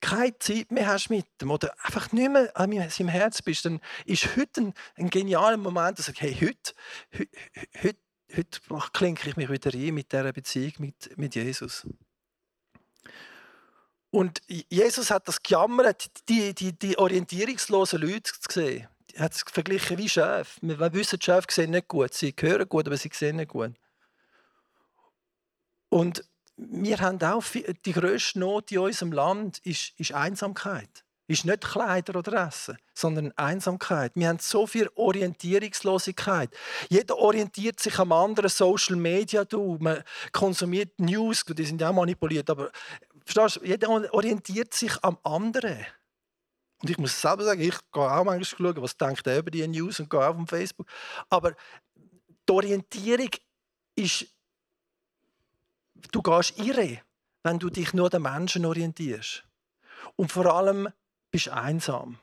keine 0.00 0.38
Zeit 0.38 0.70
mehr 0.70 0.86
hast 0.86 1.10
mit 1.10 1.26
dem 1.40 1.50
oder 1.50 1.74
einfach 1.82 2.12
nicht 2.12 2.30
mehr 2.30 2.50
an 2.54 2.90
seinem 2.90 3.08
Herz 3.08 3.42
bist, 3.42 3.64
dann 3.64 3.80
ist 4.04 4.36
heute 4.36 4.60
ein, 4.60 4.74
ein 4.96 5.10
genialer 5.10 5.56
Moment, 5.56 5.98
dass 5.98 6.06
du 6.06 6.12
sagst, 6.12 6.22
hey, 6.22 6.34
heute, 6.34 6.72
heute, 7.12 7.28
heute, 7.82 8.60
heute 8.70 8.90
klinke 8.92 9.28
ich 9.28 9.36
mich 9.36 9.48
wieder 9.48 9.72
ein 9.72 9.94
mit 9.94 10.12
dieser 10.12 10.32
Beziehung 10.32 10.72
mit, 10.78 11.16
mit 11.16 11.34
Jesus. 11.34 11.86
Und 14.10 14.40
Jesus 14.48 15.10
hat 15.10 15.28
das 15.28 15.42
gejammert, 15.42 16.10
die, 16.28 16.54
die, 16.54 16.72
die 16.72 16.96
orientierungslosen 16.96 18.00
Leute 18.00 18.32
gesehen. 18.46 18.88
Er 19.12 19.24
hat 19.24 19.34
es 19.34 19.44
verglichen 19.46 19.98
wie 19.98 20.08
Schäfe. 20.08 20.58
Wir 20.62 20.92
wissen, 20.92 21.18
die 21.18 21.24
Schäfe 21.24 21.46
sehen 21.50 21.70
nicht 21.70 21.88
gut. 21.88 22.14
Sie 22.14 22.34
hören 22.38 22.68
gut, 22.68 22.86
aber 22.86 22.96
sie 22.96 23.10
sehen 23.12 23.36
nicht 23.36 23.48
gut. 23.48 23.72
Und 25.88 26.24
wir 26.56 26.98
haben 27.00 27.22
auch 27.22 27.44
die 27.84 27.92
grösste 27.92 28.38
Not 28.38 28.72
in 28.72 28.78
unserem 28.78 29.12
Land 29.12 29.58
ist, 29.58 29.92
ist 29.98 30.12
Einsamkeit. 30.12 31.04
Ist 31.28 31.44
nicht 31.44 31.64
Kleider 31.64 32.16
oder 32.20 32.46
Essen, 32.46 32.78
sondern 32.94 33.32
Einsamkeit. 33.32 34.12
Wir 34.14 34.28
haben 34.28 34.38
so 34.38 34.64
viel 34.64 34.88
Orientierungslosigkeit. 34.94 36.56
Jeder 36.88 37.18
orientiert 37.18 37.80
sich 37.80 37.98
am 37.98 38.12
anderen 38.12 38.48
Social 38.48 38.94
Media. 38.94 39.44
Du. 39.44 39.76
Man 39.80 40.04
konsumiert 40.30 41.00
News, 41.00 41.44
die 41.44 41.64
sind 41.64 41.80
ja 41.80 41.90
auch 41.90 41.94
manipuliert. 41.94 42.48
Aber 42.48 42.70
verstehst 43.24 43.56
du, 43.56 43.68
jeder 43.68 44.14
orientiert 44.14 44.72
sich 44.72 44.92
am 45.02 45.18
anderen. 45.24 45.84
Und 46.80 46.90
ich 46.90 46.98
muss 46.98 47.20
selber 47.20 47.42
sagen, 47.42 47.60
ich 47.60 47.76
gehe 47.92 48.02
auch 48.02 48.24
manchmal 48.24 48.44
schauen, 48.44 48.82
was 48.82 48.96
denkt 48.96 49.26
er 49.26 49.38
über 49.38 49.50
die 49.50 49.66
News 49.66 49.98
und 49.98 50.08
gehe 50.08 50.20
auch 50.20 50.38
auf 50.38 50.48
Facebook. 50.48 50.86
Aber 51.28 51.54
die 52.48 52.52
Orientierung 52.52 53.30
ist 53.96 54.26
du 56.12 56.22
gehst 56.22 56.58
irre, 56.58 57.00
wenn 57.42 57.58
du 57.58 57.70
dich 57.70 57.94
nur 57.94 58.10
den 58.10 58.22
Menschen 58.22 58.66
orientierst. 58.66 59.44
Und 60.16 60.32
vor 60.32 60.46
allem 60.46 60.88
bist 61.30 61.46
du 61.46 61.54
einsam. 61.54 62.18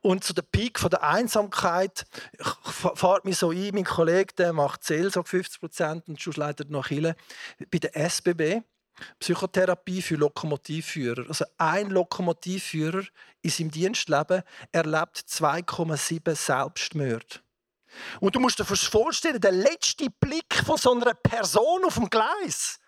Und 0.00 0.22
zu 0.22 0.32
der 0.32 0.42
Peak 0.42 0.78
von 0.78 0.90
der 0.90 1.02
Einsamkeit 1.02 2.06
fahrt 2.40 3.24
mich 3.24 3.36
so 3.36 3.50
ein, 3.50 3.70
mein 3.74 3.84
Kollege 3.84 4.32
der 4.34 4.52
macht 4.52 4.84
Seelsorge 4.84 5.28
50 5.28 5.60
Prozent 5.60 6.08
und 6.08 6.20
sonst 6.20 6.36
leitet 6.36 6.70
noch 6.70 6.88
Hille 6.88 7.16
bei 7.70 7.78
der 7.78 7.96
SBB. 7.96 8.62
Psychotherapie 9.20 10.02
für 10.02 10.16
Lokomotivführer. 10.16 11.26
Also 11.28 11.44
ein 11.56 11.90
Lokomotivführer 11.90 13.04
in 13.42 13.50
seinem 13.50 13.70
Dienstleben 13.70 14.42
erlebt 14.72 15.18
2,7 15.18 16.34
Selbstmorde. 16.34 17.40
Und 18.20 18.34
du 18.34 18.40
musst 18.40 18.58
dir 18.58 18.64
vorstellen, 18.64 19.40
der 19.40 19.52
letzte 19.52 20.08
Blick 20.20 20.54
von 20.66 20.76
so 20.76 20.92
einer 20.92 21.14
Person 21.14 21.84
auf 21.84 21.94
dem 21.94 22.10
Gleis, 22.10 22.78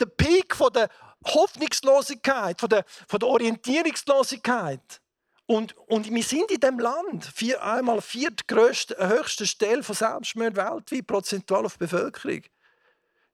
der 0.00 0.06
Peak 0.06 0.54
von 0.54 0.72
der 0.72 0.88
Hoffnungslosigkeit, 1.24 2.60
von 2.60 2.68
der, 2.68 2.84
von 3.08 3.18
der 3.18 3.28
Orientierungslosigkeit. 3.28 5.00
Und, 5.46 5.76
und 5.88 6.10
wir 6.12 6.22
sind 6.22 6.50
in 6.50 6.60
diesem 6.60 6.78
Land 6.80 7.24
vier, 7.24 7.62
einmal 7.62 8.00
viertgrößte, 8.00 8.96
höchste 9.08 9.46
Stelle 9.46 9.82
von 9.82 9.94
Selbstmord 9.94 10.56
weltweit, 10.56 11.06
prozentual 11.06 11.66
auf 11.66 11.78
Bevölkerung. 11.78 12.42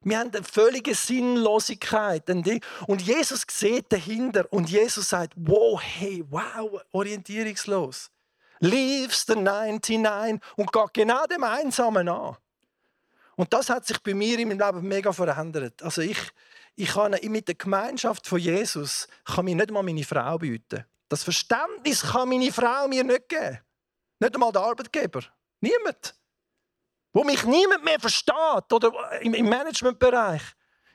Wir 0.04 0.18
haben 0.18 0.30
eine 0.34 0.42
völlige 0.42 0.94
Sinnlosigkeit. 0.94 2.28
Und 2.28 3.02
Jesus 3.02 3.44
sieht 3.48 3.92
dahinter 3.92 4.46
und 4.52 4.68
Jesus 4.68 5.08
sagt, 5.08 5.32
wow, 5.36 5.80
hey, 5.80 6.24
wow, 6.28 6.82
orientierungslos. 6.92 8.10
Leaves 8.62 9.26
the 9.26 9.34
99 9.34 10.40
und 10.56 10.72
geht 10.72 10.94
genau 10.94 11.26
dem 11.26 11.44
Einsamen 11.44 12.08
an. 12.08 12.36
Und 13.36 13.52
das 13.52 13.70
hat 13.70 13.86
sich 13.86 13.98
bei 14.02 14.14
mir 14.14 14.38
in 14.38 14.48
meinem 14.48 14.60
Leben 14.60 14.88
mega 14.88 15.12
verändert. 15.12 15.82
Also 15.82 16.02
ich, 16.02 16.18
ich 16.76 16.90
kann 16.90 17.16
mit 17.22 17.48
der 17.48 17.54
Gemeinschaft 17.54 18.26
von 18.26 18.38
Jesus 18.38 19.08
kann 19.24 19.44
mir 19.44 19.56
nicht 19.56 19.70
mal 19.70 19.82
meine 19.82 20.04
Frau 20.04 20.38
bieten. 20.38 20.84
Das 21.08 21.24
Verständnis 21.24 22.02
kann 22.02 22.28
meine 22.28 22.52
Frau 22.52 22.88
mir 22.88 23.04
nicht 23.04 23.28
geben. 23.28 23.58
Nicht 24.20 24.34
einmal 24.34 24.52
der 24.52 24.62
Arbeitgeber. 24.62 25.22
Niemand 25.60 26.14
wo 27.12 27.24
mich 27.24 27.44
niemand 27.44 27.84
mehr 27.84 28.00
versteht 28.00 28.72
oder 28.72 29.20
im 29.20 29.48
Managementbereich, 29.48 30.42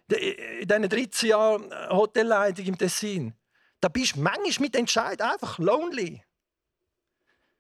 in 0.10 0.68
diesen 0.68 0.90
13 0.90 1.30
Jahren 1.30 1.90
Hotelleitung 1.90 2.66
im 2.66 2.78
Tessin, 2.78 3.34
da 3.80 3.90
bist 3.90 4.16
du 4.16 4.22
manchmal 4.22 4.68
mit 4.68 4.76
Entscheid 4.76 5.22
einfach 5.22 5.60
lonely. 5.60 6.24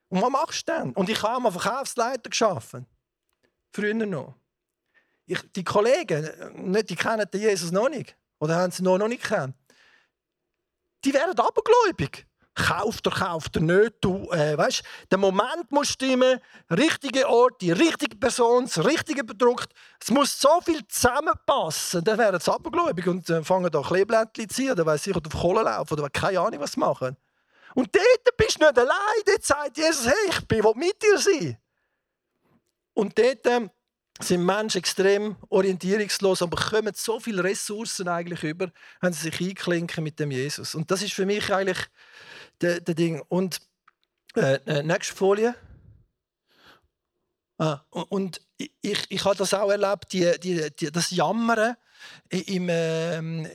Und 0.09 0.21
was 0.21 0.29
machst 0.29 0.67
du 0.67 0.71
dann? 0.71 0.93
Und 0.93 1.09
ich 1.09 1.21
habe 1.21 1.41
mal 1.41 1.51
Verkaufsleiter 1.51 2.29
geschaffen. 2.29 2.85
Früher 3.71 3.93
noch. 3.93 4.35
Ich, 5.25 5.39
die 5.51 5.63
Kollegen, 5.63 6.29
die 6.87 6.95
kennen 6.95 7.29
den 7.31 7.41
Jesus 7.41 7.71
noch 7.71 7.89
nicht. 7.89 8.15
Oder 8.39 8.55
haben 8.55 8.71
sie 8.71 8.83
noch, 8.83 8.97
noch 8.97 9.09
nicht 9.09 9.23
kennen. 9.23 9.53
Die 11.03 11.13
werden 11.13 11.37
abergläubig 11.37 12.27
kauft 12.57 13.05
er, 13.05 13.11
kauft 13.11 13.55
er 13.55 13.61
nicht. 13.61 13.93
Du, 14.01 14.29
äh, 14.31 14.57
weißt, 14.57 14.83
der 15.11 15.17
Moment 15.17 15.71
muss 15.71 15.89
stimmen, 15.89 16.39
richtige 16.69 17.29
Ort, 17.29 17.61
die 17.61 17.71
richtige 17.71 18.17
Person, 18.17 18.65
das 18.65 18.83
richtige 18.83 19.23
Produkt. 19.23 19.71
Es 20.01 20.09
muss 20.11 20.39
so 20.39 20.59
viel 20.63 20.85
zusammenpassen. 20.87 22.03
Dann 22.03 22.17
wären 22.17 22.39
sie 22.39 22.51
abergläubig 22.51 23.07
und 23.07 23.29
äh, 23.29 23.43
fangen 23.43 23.71
da 23.71 23.81
Kleeblättchen 23.81 24.49
zu 24.49 24.55
ziehen, 24.55 24.71
oder 24.71 24.85
weiss 24.85 25.07
ich, 25.07 25.15
oder 25.15 25.27
auf 25.27 25.39
Kohle 25.39 25.63
laufen, 25.63 25.93
oder 25.93 26.09
keine 26.09 26.39
Ahnung, 26.39 26.59
was 26.59 26.75
machen. 26.75 27.15
Und 27.75 27.95
dort 27.95 28.37
bist 28.37 28.59
du 28.59 28.65
nicht 28.65 28.77
allein. 28.77 29.21
Dort 29.25 29.43
sagt 29.43 29.77
Jesus, 29.77 30.07
hey, 30.07 30.29
ich 30.29 30.47
bin 30.47 30.63
mit 30.75 31.01
dir 31.01 31.17
sein. 31.17 31.57
Und 32.93 33.17
dort 33.17 33.45
äh, 33.45 33.69
sind 34.19 34.45
Menschen 34.45 34.79
extrem 34.79 35.35
orientierungslos, 35.49 36.41
aber 36.41 36.57
bekommen 36.57 36.93
so 36.95 37.19
viele 37.19 37.43
Ressourcen 37.43 38.07
eigentlich 38.07 38.43
über, 38.43 38.71
wenn 39.01 39.13
sie 39.13 39.29
sich 39.29 39.39
einklinken 39.39 40.03
mit 40.03 40.19
dem 40.19 40.31
Jesus. 40.31 40.73
Und 40.73 40.89
das 40.89 41.03
ist 41.03 41.13
für 41.13 41.25
mich 41.25 41.53
eigentlich 41.53 41.87
der 42.61 42.81
Ding. 42.81 43.21
Und 43.27 43.59
äh, 44.35 44.59
äh, 44.65 44.83
nächste 44.83 45.15
Folie. 45.15 45.55
Ah, 47.59 47.81
und 47.89 48.41
ich, 48.57 48.71
ich, 48.81 49.05
ich 49.09 49.25
habe 49.25 49.35
das 49.35 49.53
auch 49.53 49.71
erlebt, 49.71 50.13
die, 50.13 50.31
die, 50.39 50.69
die, 50.75 50.91
das 50.91 51.09
Jammern 51.09 51.75
im, 52.29 52.69
äh, 52.69 53.49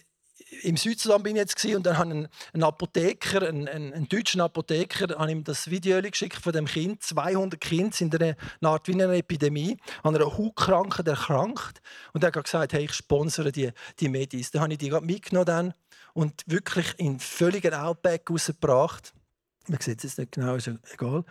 im 0.62 0.76
Südsudan 0.76 1.22
bin 1.22 1.36
ich 1.36 1.40
jetzt 1.40 1.64
und 1.64 1.86
dann 1.86 1.98
habe 1.98 2.28
einen 2.52 2.62
Apotheker, 2.62 3.48
einen, 3.48 3.68
einen, 3.68 3.92
einen 3.92 4.08
deutschen 4.08 4.40
Apotheker, 4.40 5.18
habe 5.18 5.30
ihm 5.30 5.44
das 5.44 5.70
Video 5.70 6.00
geschickt 6.02 6.36
von 6.36 6.52
dem 6.52 6.66
Kind. 6.66 7.02
200 7.02 7.60
Kinder 7.60 7.96
sind 7.96 8.14
in 8.14 8.22
einer 8.22 8.36
Art 8.62 8.86
wie 8.86 8.92
einer 8.92 9.12
Epidemie, 9.14 9.78
an 10.02 10.14
einer 10.14 10.36
Hautkrankheit 10.36 11.08
erkrankt. 11.08 11.80
Und 12.12 12.22
er 12.22 12.32
hat 12.32 12.44
gesagt, 12.44 12.74
hey, 12.74 12.84
ich 12.84 12.92
sponsere 12.92 13.50
die, 13.50 13.72
die 13.98 14.08
Medis. 14.08 14.50
Dann 14.50 14.62
habe 14.62 14.72
ich 14.72 14.78
die 14.78 14.90
mitgenommen 14.90 15.46
dann 15.46 15.74
und 16.12 16.42
wirklich 16.46 16.94
in 16.98 17.18
völligen 17.18 17.72
Outback 17.72 18.28
rausgebracht. 18.30 19.14
Man 19.68 19.80
sieht 19.80 19.98
es 19.98 20.04
jetzt 20.04 20.18
nicht 20.18 20.32
genau, 20.32 20.56
ist 20.56 20.70
egal. 20.92 21.24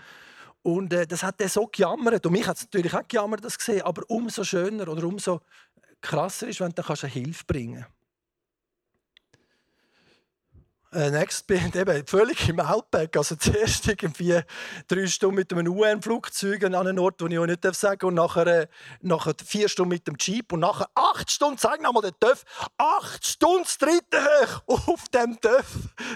Und 0.63 0.93
äh, 0.93 1.05
das 1.05 1.23
hat 1.23 1.39
er 1.41 1.49
so 1.49 1.67
gejammert. 1.67 2.25
Und 2.25 2.31
mich 2.31 2.47
hat 2.47 2.57
es 2.57 2.63
natürlich 2.63 2.93
auch 2.93 3.07
gejammert, 3.07 3.43
das 3.43 3.57
gesehen. 3.57 3.83
Aber 3.83 4.03
umso 4.07 4.43
schöner 4.43 4.87
oder 4.87 5.03
umso 5.03 5.41
krasser 6.01 6.47
ist, 6.47 6.59
wenn 6.59 6.71
du 6.71 6.83
eine 6.83 7.11
Hilfe 7.11 7.43
bringen 7.45 7.81
kannst. 7.81 8.00
Äh, 10.93 11.09
next 11.09 11.47
bin 11.47 11.71
eben 11.73 12.05
völlig 12.05 12.49
im 12.49 12.59
Outback. 12.59 13.15
Also 13.15 13.35
zuerst 13.39 13.87
irgendwie 13.87 14.41
drei 14.89 15.07
Stunden 15.07 15.35
mit 15.35 15.53
einem 15.53 15.67
UN-Flugzeug 15.67 16.65
an 16.65 16.75
einen 16.75 16.99
Ort, 16.99 17.21
wo 17.21 17.27
ich 17.27 17.39
auch 17.39 17.45
nicht 17.45 17.63
sagen 17.75 17.99
darf. 17.99 18.07
Und 18.07 18.15
nachher, 18.15 18.47
äh, 18.47 18.67
nachher 19.01 19.33
vier 19.45 19.69
Stunden 19.69 19.89
mit 19.89 20.05
dem 20.05 20.15
Jeep. 20.19 20.51
Und 20.51 20.59
nachher 20.59 20.89
acht 20.95 21.31
Stunden, 21.31 21.57
sag 21.57 21.81
nochmal 21.81 22.03
den 22.03 22.19
Töff, 22.19 22.43
acht 22.77 23.25
Stunden 23.25 23.63
das 23.63 23.77
dritte 23.77 24.27
hoch 24.67 24.87
auf 24.87 25.07
dem 25.09 25.39
Töff. 25.39 25.65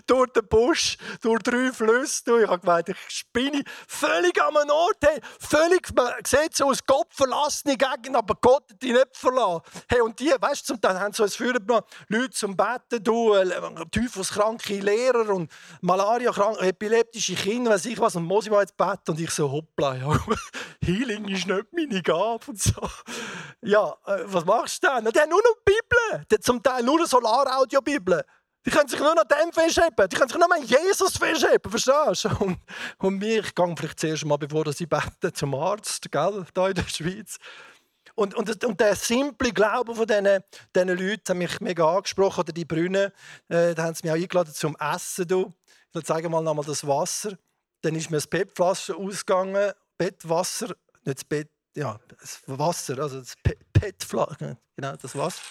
Durch 0.07 0.31
den 0.33 0.47
Busch, 0.47 0.97
durch 1.21 1.41
drei 1.43 1.71
Flüsse. 1.71 2.41
Ich 2.41 2.47
habe 2.49 2.59
gemeint, 2.59 2.89
ich 2.89 2.97
spinne 3.07 3.63
völlig 3.87 4.41
an 4.41 4.57
einem 4.57 4.71
Ort. 4.71 4.97
Hey, 5.01 5.21
völlig, 5.39 5.95
man 5.95 6.11
sieht 6.25 6.55
so 6.55 6.65
aus, 6.65 6.85
Gott 6.85 7.07
verlassene 7.11 7.77
Gegend, 7.77 8.17
aber 8.17 8.35
Gott 8.41 8.69
hat 8.69 8.81
dich 8.81 8.91
nicht 8.91 9.15
verlassen. 9.15 9.61
Hey, 9.87 10.01
und 10.01 10.19
die, 10.19 10.33
weißt 10.37 10.69
du, 10.69 10.77
zum 10.77 10.89
haben 10.89 11.13
so 11.13 11.23
ein 11.23 11.29
Führer 11.29 11.85
Leute 12.09 12.31
zum 12.31 12.57
Betten, 12.57 13.01
du, 13.01 13.33
äh, 13.33 13.49
Teufelskrank 13.91 14.64
kranke 14.65 14.83
Lehrer 14.83 15.29
und 15.29 15.51
Malaria, 15.81 16.31
epileptische 16.59 17.35
Kinder, 17.35 17.71
weiß 17.71 17.85
ich 17.85 17.99
was, 17.99 18.15
und 18.15 18.31
ich 18.31 18.49
mal 18.49 18.61
ins 18.61 18.71
Bett 18.71 19.07
und 19.07 19.19
ich 19.19 19.31
so, 19.31 19.51
hoppla, 19.51 19.95
ja, 19.95 20.19
Healing 20.83 21.27
ist 21.27 21.47
nicht 21.47 21.65
meine 21.71 22.01
Gabe 22.01 22.45
und 22.47 22.61
so. 22.61 22.81
Ja, 23.61 23.95
äh, 24.05 24.23
was 24.25 24.45
machst 24.45 24.83
du 24.83 24.87
denn? 24.87 25.11
Die 25.11 25.19
haben 25.19 25.29
nur 25.29 25.41
noch 25.41 25.55
Bibeln, 25.63 26.41
zum 26.41 26.61
Teil 26.61 26.83
nur 26.83 26.97
eine 26.97 27.07
Solaraudio-Bibel. 27.07 28.23
Die 28.65 28.71
können 28.71 28.87
sich 28.87 28.99
nur 28.99 29.13
noch 29.13 29.25
dem 29.25 29.53
festheben. 29.53 30.09
Die 30.09 30.15
können 30.15 30.27
sich 30.27 30.37
nur 30.39 30.51
an 30.51 30.63
Jesus 30.63 31.17
festheben. 31.17 31.69
Verstehst 31.69 32.25
du? 32.25 32.43
Und, 32.43 32.57
und 32.97 33.19
mir, 33.19 33.41
ich 33.41 33.53
gehe 33.53 33.75
vielleicht 33.77 33.99
zuerst 33.99 34.25
mal, 34.25 34.37
bevor 34.37 34.71
sie 34.73 34.87
beten, 34.87 35.33
zum 35.35 35.53
Arzt, 35.53 36.11
gell, 36.11 36.45
hier 36.55 36.67
in 36.69 36.73
der 36.73 36.87
Schweiz. 36.87 37.37
Und, 38.15 38.33
und, 38.33 38.63
und 38.63 38.79
der 38.79 38.95
simple 38.95 39.51
Glaube 39.51 39.93
von 39.93 40.07
diesen, 40.07 40.43
diesen 40.73 40.87
Leuten 40.87 41.29
hat 41.29 41.37
mich 41.37 41.59
mega 41.59 41.97
angesprochen. 41.97 42.41
Oder 42.41 42.53
die 42.53 42.65
Brünnen, 42.65 43.11
äh, 43.49 43.75
da 43.75 43.83
haben 43.83 43.93
sie 43.93 44.07
mich 44.07 44.11
auch 44.11 44.21
eingeladen 44.21 44.53
zum 44.53 44.75
Essen. 44.77 45.27
Du. 45.27 45.53
Ich 45.93 46.03
zeige 46.03 46.29
mal 46.29 46.41
nochmal 46.41 46.65
das 46.65 46.85
Wasser. 46.87 47.37
Dann 47.81 47.95
ist 47.95 48.09
mir 48.09 48.17
das 48.17 48.27
PET-Flasche 48.27 48.95
ausgegangen. 48.95 49.73
Bettwasser, 49.97 50.75
nicht 51.03 51.17
das 51.17 51.23
Bett, 51.23 51.49
ja, 51.75 51.99
das 52.19 52.41
Wasser, 52.47 52.99
also 52.99 53.19
das 53.19 53.35
PET-Flasche, 53.73 54.57
genau, 54.75 54.95
das 54.95 55.15
Wasser. 55.15 55.41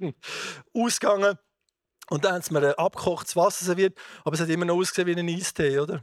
Ah! 0.00 0.10
Ausgegangen. 0.74 1.38
Und 2.08 2.24
dann 2.24 2.34
haben 2.34 2.42
sie 2.42 2.52
mir 2.52 2.76
abgekochtes 2.78 3.36
Wasser 3.36 3.64
serviert, 3.64 3.96
aber 4.24 4.34
es 4.34 4.40
hat 4.40 4.48
immer 4.48 4.64
noch 4.64 4.76
ausgesehen 4.76 5.06
wie 5.06 5.20
ein 5.20 5.28
Eistee, 5.28 5.78
oder? 5.78 6.02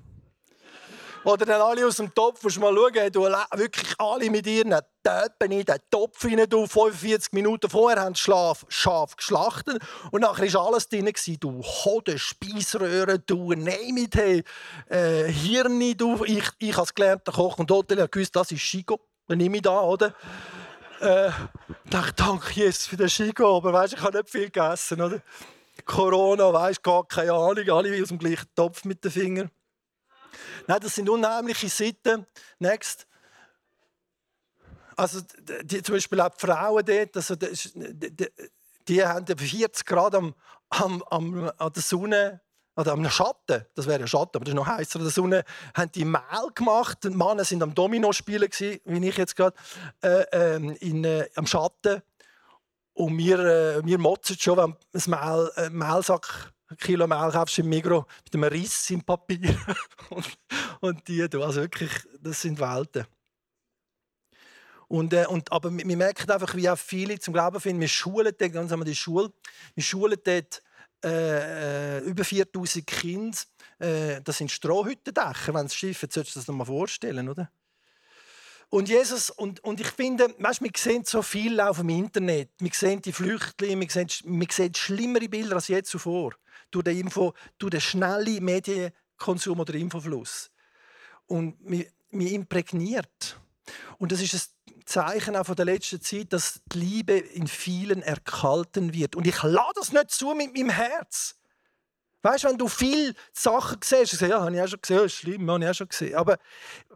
Oder 1.24 1.46
dann 1.46 1.62
alle 1.62 1.86
aus 1.86 1.98
dem 1.98 2.14
Topf, 2.14 2.44
musst 2.44 2.60
mal 2.60 2.74
schauen, 2.74 3.12
du 3.12 3.22
wirklich 3.22 3.94
alle 3.98 4.30
mit 4.30 4.48
ihren 4.48 4.76
Töpfen 5.04 5.52
in 5.52 5.66
den 5.66 5.78
Topf 5.90 6.24
rein, 6.26 6.46
du 6.50 6.68
45 6.68 7.34
Minuten 7.34 7.70
vorher 7.70 8.02
haben 8.02 8.16
Schlaf, 8.16 8.66
Schaf 8.70 9.16
geschlachtet 9.16 9.82
und 10.12 10.22
nachher 10.22 10.54
war 10.54 10.68
alles 10.68 10.88
drin. 10.90 11.12
Du 11.40 11.62
Hoden, 11.62 12.18
Speisröhren, 12.18 13.24
du 13.26 13.52
name 13.54 14.02
it, 14.02 14.16
hey, 14.16 14.44
äh, 14.90 15.32
Hirne, 15.32 15.96
du. 15.96 16.24
Ich, 16.26 16.50
ich 16.60 16.78
als 16.78 16.94
gelernter 16.94 17.32
Koch 17.32 17.58
und 17.58 17.72
Hotel 17.72 18.00
habe 18.00 18.10
gewusst, 18.10 18.36
das 18.36 18.52
ist 18.52 18.62
Schigo. 18.62 19.00
Dann 19.28 19.38
nehme 19.40 19.58
ich 19.58 19.64
da, 19.64 19.82
oder? 19.82 20.14
Äh, 21.00 21.30
dachte, 21.90 22.14
danke 22.16 22.54
Jesus 22.54 22.88
für 22.88 22.98
den 22.98 23.10
Schigo, 23.10 23.58
aber 23.58 23.74
weißt, 23.74 23.94
ich 23.94 24.02
habe 24.02 24.18
nicht 24.18 24.30
viel 24.30 24.50
gegessen, 24.50 25.02
oder? 25.02 25.22
Corona, 25.86 26.52
weißt, 26.52 26.82
gar 26.82 27.08
keine 27.08 27.34
Ahnung, 27.34 27.70
alle 27.70 28.02
aus 28.02 28.08
dem 28.08 28.18
gleichen 28.18 28.48
Topf 28.56 28.84
mit 28.84 29.04
den 29.04 29.12
Fingern. 29.12 29.52
Nein, 30.68 30.80
das 30.82 30.96
sind 30.96 31.10
unheimliche 31.10 31.70
Seiten. 31.70 32.26
Next. 32.60 33.08
Also, 34.96 35.22
die, 35.64 35.84
zum 35.84 35.96
Beispiel 35.96 36.20
auch 36.22 36.30
die 36.30 36.46
Frauen 36.46 36.84
dort, 36.84 37.16
also 37.16 37.36
die, 37.36 38.10
die, 38.10 38.28
die 38.88 39.06
haben 39.06 39.26
40 39.26 39.86
Grad 39.86 40.16
am, 40.16 40.34
am, 40.70 41.04
am, 41.04 41.52
an 41.58 41.74
der 41.74 41.84
Sonne 41.84 42.42
oder 42.76 42.94
am 42.94 43.10
Schatten, 43.10 43.66
das 43.76 43.88
wäre 43.88 44.02
ja 44.02 44.08
Schatten, 44.08 44.38
aber 44.38 44.46
das 44.46 44.54
ist 44.54 44.56
noch 44.56 44.68
heißer 44.68 44.98
an 44.98 45.06
der 45.06 45.12
Sonne, 45.12 45.44
haben 45.76 45.92
die 45.92 46.06
Mehl 46.06 46.22
gemacht. 46.54 47.04
Die 47.04 47.10
Männer 47.10 47.44
sind 47.44 47.64
am 47.64 47.74
Domino 47.74 48.12
spielen 48.12 48.50
wie 48.60 49.08
ich 49.08 49.18
jetzt 49.18 49.36
gerade, 49.36 49.56
äh, 50.02 50.26
ähm, 50.32 51.04
äh, 51.04 51.28
am 51.36 51.48
Schatten. 51.48 52.02
Und 52.94 53.18
wir, 53.18 53.40
äh, 53.40 53.86
wir 53.86 54.00
motzen 54.00 54.38
schon, 54.40 54.58
wenn 54.58 54.76
ein 54.94 55.10
Mehl, 55.10 55.52
äh, 55.58 55.70
Mehlsack 55.70 56.28
Ein 56.28 56.57
Kilo 56.80 57.08
Mehl 57.08 57.32
kaufst 57.32 57.60
im 57.60 57.70
Migros 57.70 58.06
mit 58.26 58.36
einem 58.36 58.44
Riss 58.52 58.90
im 58.90 59.02
Papier. 59.02 59.58
und, 60.10 60.38
und 60.82 61.08
die, 61.08 61.30
du, 61.30 61.44
also 61.44 61.62
wirklich, 61.62 61.92
das 62.20 62.42
sind 62.42 62.60
Welten. 62.60 63.06
Und, 64.88 65.14
äh, 65.14 65.26
und, 65.28 65.52
aber 65.52 65.72
wir 65.72 65.98
merken 65.98 66.30
einfach, 66.32 66.56
wie 66.56 66.70
auch 66.70 66.78
viele 66.78 67.20
zum 67.20 67.34
Glauben 67.34 67.60
finden, 67.60 67.82
wir 67.82 67.88
schulen 67.88 68.34
dort, 68.38 68.54
ganz 68.54 68.72
einmal 68.72 68.86
die 68.86 68.96
Schule, 68.96 69.32
wir 69.76 69.84
schulen 69.84 70.18
dort 70.24 70.62
äh, 71.04 71.98
äh 71.98 72.00
über 72.00 72.24
4000 72.24 72.88
Kinder. 72.88 73.38
Äh, 73.80 74.22
das 74.22 74.38
sind 74.38 74.52
Strohhüttendächer, 74.52 75.54
wenn 75.54 75.66
es 75.66 75.76
Schiff, 75.76 76.02
jetzt 76.02 76.16
solltest 76.16 76.36
du 76.36 76.40
das 76.40 76.48
noch 76.48 76.56
mal 76.56 76.66
vorstellen, 76.66 77.28
oder? 77.30 77.52
Und 78.70 78.90
Jesus, 78.90 79.30
und, 79.30 79.64
und 79.64 79.80
ich 79.80 79.88
finde, 79.88 80.34
weißt, 80.40 80.62
wir 80.62 80.72
sehen 80.76 81.04
so 81.06 81.22
viel 81.22 81.60
auf 81.62 81.78
dem 81.78 81.88
Internet. 81.88 82.50
Wir 82.60 82.72
sehen 82.74 83.02
die 83.02 83.14
Flüchtlinge, 83.14 83.80
wir 83.80 83.90
sehen, 83.90 84.10
wir 84.26 84.48
sehen 84.52 84.76
schlimmere 84.76 85.30
Bilder 85.30 85.56
als 85.56 85.70
je 85.70 85.82
zuvor. 85.84 86.34
Durch 86.72 86.84
den, 86.84 86.98
Info, 87.00 87.34
durch 87.58 87.72
den 87.72 87.82
schnellen 87.82 88.44
Medienkonsum 88.44 89.60
oder 89.60 89.74
Infofluss. 89.74 90.52
Und 91.26 91.58
wir 91.62 92.32
imprägniert. 92.32 93.40
Und 93.98 94.12
das 94.12 94.22
ist 94.22 94.34
ein 94.34 94.86
Zeichen 94.86 95.36
auch 95.36 95.46
von 95.46 95.56
der 95.56 95.66
letzten 95.66 96.02
Zeit, 96.02 96.32
dass 96.34 96.62
die 96.72 96.80
Liebe 96.80 97.18
in 97.18 97.48
vielen 97.48 98.02
erkalten 98.02 98.94
wird. 98.94 99.16
Und 99.16 99.28
ich 99.28 99.42
lade 99.44 99.74
das 99.76 99.92
nicht 99.92 100.12
zu 100.12 100.34
mit 100.34 100.54
meinem 100.54 100.70
Herz. 100.70 101.36
Weißt 102.22 102.44
du, 102.44 102.50
wenn 102.50 102.58
du 102.58 102.68
viele 102.68 103.14
Sachen 103.32 103.80
siehst, 103.84 104.14
ich 104.14 104.20
sage, 104.20 104.32
ja, 104.32 104.42
habe 104.42 104.56
ich 104.56 104.62
auch 104.62 104.68
schon 104.68 104.82
gesehen, 104.82 105.06
ist 105.06 105.14
schlimm, 105.14 105.50
habe 105.50 105.64
ich 105.64 105.70
auch 105.70 105.74
schon 105.74 105.88
gesehen. 105.88 106.16
Aber 106.16 106.38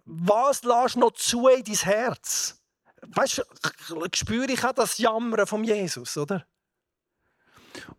was 0.06 0.64
lässt 0.64 0.98
noch 0.98 1.12
zu 1.12 1.48
in 1.48 1.64
dein 1.64 1.76
Herz? 1.76 2.62
Weißt 3.02 3.38
du, 3.90 4.08
spüre 4.14 4.52
ich 4.52 4.64
auch 4.64 4.74
das 4.74 4.98
Jammern 4.98 5.48
von 5.48 5.64
Jesus, 5.64 6.18
oder? 6.18 6.46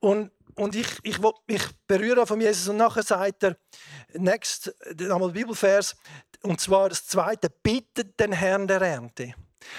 Und, 0.01 0.31
und 0.57 0.75
ich, 0.77 0.87
ich 1.03 1.23
will 1.23 1.33
mich 1.47 1.63
berühren 1.87 2.27
von 2.27 2.41
Jesus 2.41 2.69
und 2.69 2.77
nachher 2.77 3.03
sagt 3.03 3.43
er, 3.43 3.57
next, 4.15 4.75
einmal 5.01 5.31
Bibelvers, 5.31 5.97
und 6.43 6.61
zwar 6.61 6.89
das 6.89 7.07
zweite, 7.07 7.51
bittet 7.63 8.19
den 8.19 8.33
Herrn 8.33 8.67
der 8.67 8.81
Ernte. 8.81 9.35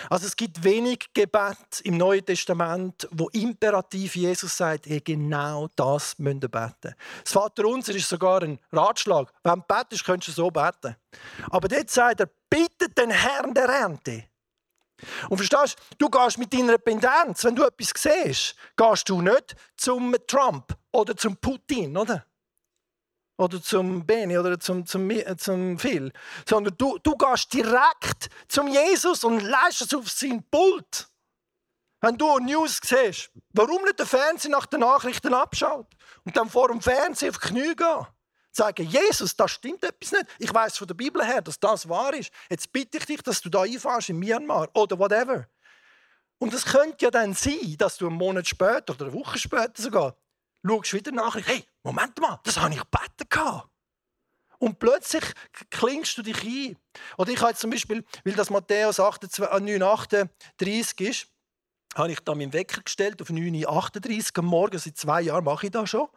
Also 0.09 0.27
es 0.27 0.35
gibt 0.35 0.63
wenig 0.63 1.09
Gebet 1.13 1.81
im 1.83 1.97
Neuen 1.97 2.25
Testament, 2.25 3.07
wo 3.11 3.29
imperativ 3.29 4.15
Jesus 4.15 4.55
sagt, 4.55 4.85
hey, 4.85 5.01
genau 5.01 5.67
das 5.75 6.17
müsst 6.19 6.43
ihr 6.43 6.49
beten. 6.49 6.95
Das 7.23 7.33
Vaterunser 7.33 7.93
ist 7.95 8.09
sogar 8.09 8.43
ein 8.43 8.59
Ratschlag. 8.71 9.31
Wenn 9.43 9.59
du 9.59 9.65
betest, 9.67 10.05
könntest 10.05 10.37
du 10.37 10.43
so 10.43 10.51
beten. 10.51 10.95
Aber 11.49 11.67
dort 11.67 11.89
sagt 11.89 12.21
er, 12.21 12.29
bittet 12.49 12.97
den 12.97 13.11
Herrn 13.11 13.53
der 13.53 13.65
Ernte. 13.65 14.23
Und 15.29 15.37
verstehst 15.37 15.77
du, 15.97 16.09
du 16.09 16.09
gehst 16.09 16.37
mit 16.37 16.53
deiner 16.53 16.77
Pendenz, 16.77 17.43
wenn 17.43 17.55
du 17.55 17.63
etwas 17.63 17.93
siehst, 17.95 18.55
gehst 18.75 19.09
du 19.09 19.21
nicht 19.21 19.55
zum 19.77 20.15
Trump 20.27 20.75
oder 20.91 21.15
zum 21.15 21.37
Putin, 21.37 21.97
oder? 21.97 22.25
oder 23.37 23.61
zum 23.61 24.05
Beni 24.05 24.37
oder 24.37 24.59
zum, 24.59 24.85
zum, 24.85 25.09
zum 25.37 25.79
Phil, 25.79 26.11
sondern 26.47 26.75
du, 26.77 26.97
du 27.01 27.15
gehst 27.15 27.53
direkt 27.53 28.29
zum 28.47 28.67
Jesus 28.67 29.23
und 29.23 29.41
lässt 29.41 29.81
es 29.81 29.93
auf 29.93 30.09
sein 30.09 30.43
Pult. 30.49 31.07
Wenn 32.01 32.17
du 32.17 32.37
News 32.39 32.79
siehst, 32.83 33.31
warum 33.53 33.83
nicht 33.83 33.97
der 33.97 34.05
Fernseher 34.05 34.51
nach 34.51 34.65
den 34.65 34.81
Nachrichten 34.81 35.33
abschaut 35.33 35.87
und 36.25 36.35
dann 36.35 36.49
vor 36.49 36.67
dem 36.67 36.81
Fernseher 36.81 37.29
auf 37.29 37.39
die 37.39 37.47
Knie 37.47 37.75
gehen? 37.75 38.07
Sagen, 38.55 38.87
Jesus, 38.87 39.35
das 39.35 39.51
stimmt 39.51 39.83
etwas 39.83 40.11
nicht. 40.11 40.25
Ich 40.37 40.53
weiß 40.53 40.77
von 40.77 40.87
der 40.87 40.93
Bibel 40.93 41.25
her, 41.25 41.41
dass 41.41 41.59
das 41.59 41.89
wahr 41.89 42.13
ist. 42.13 42.31
Jetzt 42.49 42.71
bitte 42.71 42.99
ich 42.99 43.05
dich, 43.05 43.21
dass 43.23 43.41
du 43.41 43.49
da 43.49 43.63
einfahrst 43.63 44.09
in 44.09 44.19
Myanmar 44.19 44.69
oder 44.73 44.97
whatever. 44.99 45.47
Und 46.37 46.53
es 46.53 46.65
könnte 46.65 47.05
ja 47.05 47.11
dann 47.11 47.33
sein, 47.33 47.75
dass 47.77 47.97
du 47.97 48.07
einen 48.07 48.15
Monat 48.15 48.47
später 48.47 48.93
oder 48.93 49.05
eine 49.05 49.13
Woche 49.13 49.39
später 49.39 49.81
sogar 49.81 50.15
schaust 50.65 50.93
wieder 50.93 51.11
nach, 51.11 51.35
hey, 51.35 51.65
Moment 51.83 52.19
mal, 52.19 52.39
das 52.43 52.57
habe 52.57 52.73
ich 52.73 52.79
gebeten. 52.79 53.61
Und 54.59 54.79
plötzlich 54.79 55.23
klingst 55.69 56.17
du 56.17 56.21
dich 56.21 56.41
ein. 56.43 56.77
Oder 57.17 57.31
ich 57.31 57.41
habe 57.41 57.49
jetzt 57.49 57.59
zum 57.59 57.71
Beispiel, 57.71 58.05
weil 58.23 58.33
das 58.33 58.49
Matthäus 58.49 58.99
9,38 58.99 61.01
äh, 61.01 61.09
ist, 61.09 61.27
habe 61.95 62.11
ich 62.11 62.19
da 62.21 62.33
meinen 62.33 62.53
Wecker 62.53 62.81
gestellt 62.81 63.21
auf 63.21 63.29
9,38 63.29 64.39
am 64.39 64.45
Morgen. 64.45 64.77
Seit 64.77 64.95
zwei 64.95 65.21
Jahren 65.21 65.43
mache 65.43 65.65
ich 65.65 65.71
das 65.71 65.89
schon. 65.89 66.07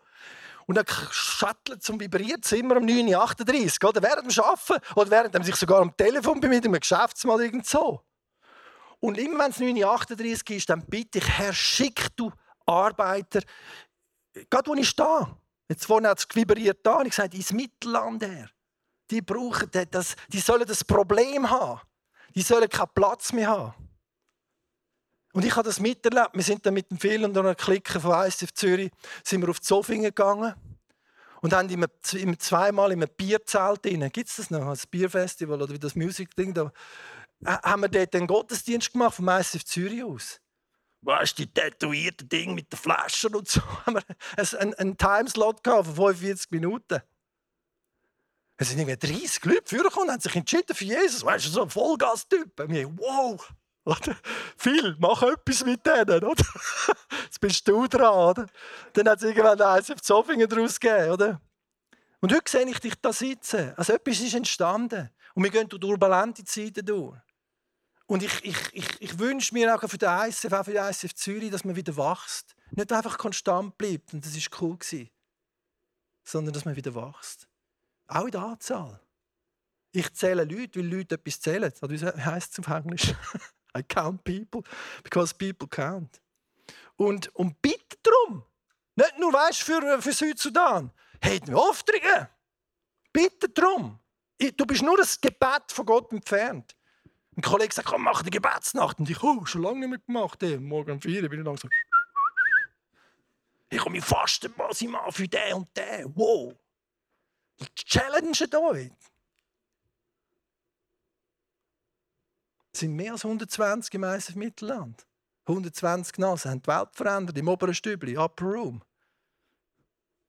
Und 0.67 0.75
dann 0.75 0.85
schattelt 1.11 1.83
zum 1.83 2.01
vibriert 2.01 2.45
es 2.45 2.53
immer 2.53 2.77
um 2.77 2.85
9.38 2.85 3.83
Uhr. 3.83 3.91
Oder 3.91 4.03
während 4.03 4.31
dem 4.31 4.45
Arbeiten 4.45 4.85
oder 4.97 5.11
während 5.11 5.35
er 5.35 5.45
sich 5.45 5.57
sogar 5.57 5.81
am 5.81 5.97
Telefon 5.97 6.41
bei 6.41 6.49
mir 6.49 6.65
im 6.65 6.73
Geschäftsmal 6.73 7.41
irgend 7.41 7.67
so. 7.67 8.03
Und 8.99 9.19
immer 9.19 9.45
wenn 9.45 9.51
es 9.51 9.59
9.38 9.59 10.51
Uhr 10.51 10.57
ist, 10.57 10.69
dann 10.69 10.85
bitte 10.87 11.19
ich, 11.19 11.29
Herr, 11.29 11.53
schick 11.53 12.09
du 12.17 12.33
Arbeiter 12.65 13.41
gerade 14.51 14.71
wo 14.71 14.75
ich 14.75 14.89
stehe, 14.89 15.37
jetzt 15.69 15.87
vorne 15.87 16.09
hat 16.09 16.19
es 16.19 16.27
vibriert 16.35 16.85
da, 16.85 16.97
und 16.97 17.07
ich 17.07 17.15
sage, 17.15 17.37
ins 17.37 17.53
Mittelland 17.53 18.23
her. 18.23 18.51
Die, 19.11 19.23
brauchen 19.23 19.71
das, 19.91 20.17
die 20.29 20.41
sollen 20.41 20.67
das 20.67 20.85
Problem 20.85 21.49
haben. 21.49 21.81
Die 22.35 22.43
sollen 22.43 22.69
keinen 22.69 22.91
Platz 22.95 23.33
mehr 23.33 23.49
haben. 23.49 23.86
Und 25.37 25.45
ich 25.45 25.55
habe 25.55 25.69
das 25.69 25.81
miterlebt. 25.81 26.31
Wir 26.33 26.43
sind 26.43 26.65
dann 26.65 26.73
mit 26.73 26.91
dem 26.91 26.97
Phil 26.97 27.23
und 27.23 27.37
einer 27.37 27.55
Clique 27.55 28.01
von 28.01 28.27
ICF 28.27 28.55
Zürich 28.55 28.91
sind 29.23 29.43
wir 29.43 29.51
auf 29.51 29.61
die 29.61 29.67
Zofingen 29.67 30.07
gegangen 30.07 30.55
und 31.43 31.53
haben 31.53 31.69
immer, 31.69 31.89
immer 32.15 32.39
zweimal 32.39 32.91
in 32.93 33.03
einem 33.03 33.15
Bierzelt 33.15 33.85
drin. 33.85 34.11
Gibt 34.11 34.31
es 34.31 34.37
das 34.37 34.51
noch? 34.51 34.65
Als 34.65 34.87
Bierfestival 34.87 35.61
oder 35.61 35.75
wie 35.75 35.79
das 35.79 35.95
Musik-Ding 35.95 36.55
da? 36.55 36.73
Haben 37.45 37.83
wir 37.83 37.91
dort 37.91 38.17
einen 38.17 38.27
Gottesdienst 38.27 38.95
gemacht 38.95 39.17
vom 39.17 39.29
ICF 39.29 39.63
Zürich 39.63 40.03
aus 40.05 40.41
weißt 41.03 41.39
du, 41.39 41.45
die 41.45 41.53
tätowierten 41.53 42.29
Ding 42.31 42.55
mit 42.55 42.73
den 42.73 42.79
Flaschen 42.79 43.35
und 43.35 43.47
so, 43.47 43.61
haben 43.87 43.97
wir 43.97 44.59
einen, 44.59 44.73
einen 44.73 44.97
Timeslot 44.97 45.61
von 45.63 45.85
45 45.85 46.51
Minuten. 46.51 47.03
Es 48.57 48.71
sind 48.71 48.79
irgendwie 48.79 48.97
30 48.97 49.45
Leute 49.45 49.77
vorgekommen 49.77 50.09
und 50.09 50.15
haben 50.15 50.21
sich 50.21 50.35
entschieden 50.35 50.75
für 50.75 50.85
Jesus. 50.87 51.23
Weißt 51.23 51.45
du, 51.45 51.51
so 51.51 51.63
ein 51.63 51.71
Vollgas-Typ. 51.71 52.59
Wow! 52.97 53.53
Oder? 53.87 54.17
Phil, 54.57 54.97
mach 54.99 55.23
etwas 55.23 55.65
mit 55.65 55.87
denen, 55.87 56.25
oder? 56.25 56.45
Jetzt 57.25 57.41
bist 57.41 57.67
du 57.69 57.87
dran, 57.87 58.31
oder? 58.31 58.47
Dann 58.93 59.09
hat 59.09 59.19
es 59.19 59.25
irgendwann 59.25 59.61
eins 59.61 59.91
auf 59.91 60.03
Zofingen 60.03 60.49
daraus 60.49 60.79
gegeben, 60.79 61.13
oder? 61.13 61.41
Und 62.21 62.33
heute 62.35 62.51
sehe 62.51 62.69
ich 62.69 62.81
dich 62.81 62.95
da 63.01 63.13
sitzen. 63.13 63.73
Also 63.77 63.93
etwas 63.93 64.21
ist 64.21 64.35
entstanden. 64.35 65.11
Und 65.35 65.45
wir 65.45 65.51
gehen 65.51 65.69
durch 65.69 65.81
turbulente 65.81 66.45
Zeiten 66.45 66.85
durch. 66.85 67.17
Und 68.07 68.23
ich, 68.23 68.45
ich, 68.45 68.57
ich, 68.73 69.03
ich 69.03 69.19
wünsche 69.19 69.55
mir 69.55 69.75
auch 69.75 69.89
für 69.89 69.99
den 69.99 70.09
ICF, 70.09 70.53
auch 70.53 70.65
für 70.65 70.73
den 70.73 70.85
ICF 70.85 71.15
Zürich, 71.15 71.51
dass 71.51 71.65
man 71.65 71.77
wieder 71.77 71.97
wächst. 71.97 72.57
Nicht 72.73 72.93
einfach 72.93 73.19
konstant 73.19 73.79
bleibt, 73.79 74.13
und 74.15 74.25
das 74.25 74.35
war 74.35 74.61
cool, 74.63 74.79
gewesen, 74.79 75.11
sondern 76.25 76.55
dass 76.55 76.65
man 76.65 76.75
wieder 76.75 76.95
wächst. 76.95 77.47
Auch 78.09 78.25
in 78.25 78.31
der 78.33 78.43
Anzahl. 78.43 79.01
Ich 79.93 80.13
zähle 80.15 80.45
Leute, 80.45 80.81
weil 80.81 80.87
Leute 80.87 81.15
etwas 81.15 81.41
zählen. 81.41 81.73
Wie 81.81 81.99
heißt 81.99 82.53
es 82.53 82.59
auf 82.59 82.69
Englisch? 82.69 83.15
I 83.77 83.83
count 83.83 84.25
people, 84.25 84.63
because 85.03 85.35
people 85.35 85.69
count. 85.69 86.21
Und, 86.97 87.35
und 87.35 87.61
bitte 87.61 87.97
darum. 88.03 88.45
Nicht 88.95 89.19
nur 89.19 89.33
weißt, 89.33 89.63
für, 89.63 90.01
für 90.01 90.13
Südsudan. 90.13 90.91
Hätten 91.21 91.49
wir 91.49 91.59
Aufträge. 91.59 92.31
Bitte 93.13 93.49
darum. 93.49 93.99
Du 94.39 94.67
bist 94.67 94.83
nur 94.83 94.99
ein 94.99 95.07
Gebet 95.21 95.71
von 95.71 95.87
Gott 95.87 96.13
entfernt. 96.13 96.75
Ein 97.37 97.43
Kollege 97.43 97.75
sagt, 97.75 97.89
komm, 97.89 98.03
mach 98.03 98.23
die 98.23 98.31
Gebetsnacht. 98.31 98.99
Und 98.99 99.11
ich, 99.11 99.23
oh, 99.23 99.45
schon 99.45 99.63
lange 99.63 99.81
nicht 99.81 99.91
mehr 99.91 99.99
gemacht. 99.99 100.43
Ey. 100.43 100.59
Morgen 100.59 100.93
um 100.93 101.01
vier 101.01 101.29
bin 101.29 101.41
ich 101.41 101.47
langsam. 101.47 101.71
Ich 103.69 103.79
komme 103.79 104.01
fasten, 104.01 104.55
was 104.57 104.81
ich 104.81 104.89
mache 104.89 105.13
für 105.13 105.29
den 105.29 105.55
und 105.55 105.77
den. 105.77 106.17
Wow. 106.17 106.55
Die 107.61 107.85
Challenge 107.85 108.31
euch. 108.31 108.91
Es 112.66 112.66
sind 112.77 112.95
mehr 112.95 113.13
als 113.13 113.25
120 113.25 113.95
im 113.95 114.05
ISF 114.05 114.35
Mittelland. 114.35 115.07
120 115.47 116.19
Nasen 116.19 116.51
haben 116.51 116.63
die 116.63 116.69
Welt 116.69 116.89
verändert, 116.93 117.39
im 117.39 117.49
oberen 117.49 117.75
Stübli, 117.75 118.17
Upper 118.17 118.45
Room. 118.45 118.83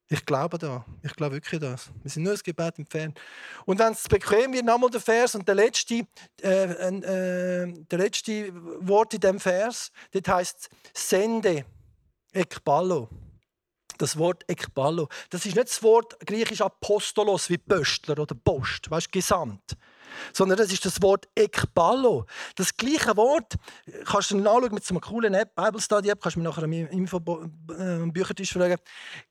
Ich 0.10 0.26
glaube 0.26 0.58
da. 0.58 0.86
Ich 1.04 1.14
glaube 1.16 1.36
wirklich 1.36 1.60
das. 1.60 1.90
Wir 2.02 2.10
sind 2.10 2.24
nur 2.24 2.34
das 2.34 2.44
Gebet 2.44 2.80
entfernt. 2.80 3.20
Und 3.66 3.80
wenn 3.80 3.92
es 3.92 4.08
bequem 4.08 4.54
wird, 4.54 4.64
nochmal 4.64 4.90
der 4.90 5.02
Vers 5.02 5.36
und 5.36 5.46
der 5.48 5.56
letzte, 5.56 6.08
äh, 6.42 6.64
äh, 6.64 7.74
der 7.92 7.98
letzte 8.00 8.52
Wort 8.88 9.14
in 9.14 9.20
dem 9.20 9.40
Vers, 9.40 9.92
das 10.12 10.34
heißt 10.34 10.70
Sende, 10.94 11.66
ekballo. 12.32 13.10
Das 13.98 14.16
Wort 14.18 14.46
ekballo. 14.48 15.10
Das 15.30 15.46
ist 15.46 15.56
nicht 15.56 15.68
das 15.68 15.84
Wort 15.84 16.18
griechisch 16.26 16.62
Apostolos 16.62 17.50
wie 17.50 17.58
Pöstler 17.58 18.20
oder 18.20 18.36
Post, 18.36 18.90
weißt 18.90 19.12
gesandt 19.12 19.76
sondern 20.34 20.58
das 20.58 20.72
ist 20.72 20.86
das 20.86 21.02
Wort 21.02 21.28
ekballo. 21.36 22.26
Das 22.56 22.76
gleiche 22.76 23.16
Wort 23.18 23.56
kannst 24.06 24.32
du 24.32 24.38
nachschauen 24.38 24.74
mit 24.74 24.86
so 24.86 24.94
einer 24.94 25.02
coolen 25.02 25.34
App, 25.34 25.56
Bible 25.56 25.82
Study 25.82 26.10
App, 26.10 26.22
kannst 26.22 26.36
du 26.36 26.42
mir 26.42 26.50
nachher 26.50 26.64
am 26.64 26.74
Info 26.74 27.18
äh, 27.18 28.46
fragen. 28.46 28.78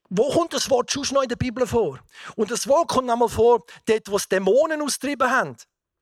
Wo 0.08 0.30
kommt 0.30 0.52
das 0.52 0.70
Wort 0.70 0.90
schon 0.90 1.06
noch 1.12 1.22
in 1.22 1.28
der 1.28 1.36
Bibel 1.36 1.66
vor? 1.66 1.98
Und 2.36 2.50
das 2.50 2.66
Wort 2.68 2.88
kommt 2.88 3.10
einmal 3.10 3.28
vor, 3.28 3.64
dort, 3.86 4.10
wo 4.10 4.16
es 4.16 4.28
Dämonen 4.28 4.82
austrieben 4.82 5.30
haben. 5.30 5.56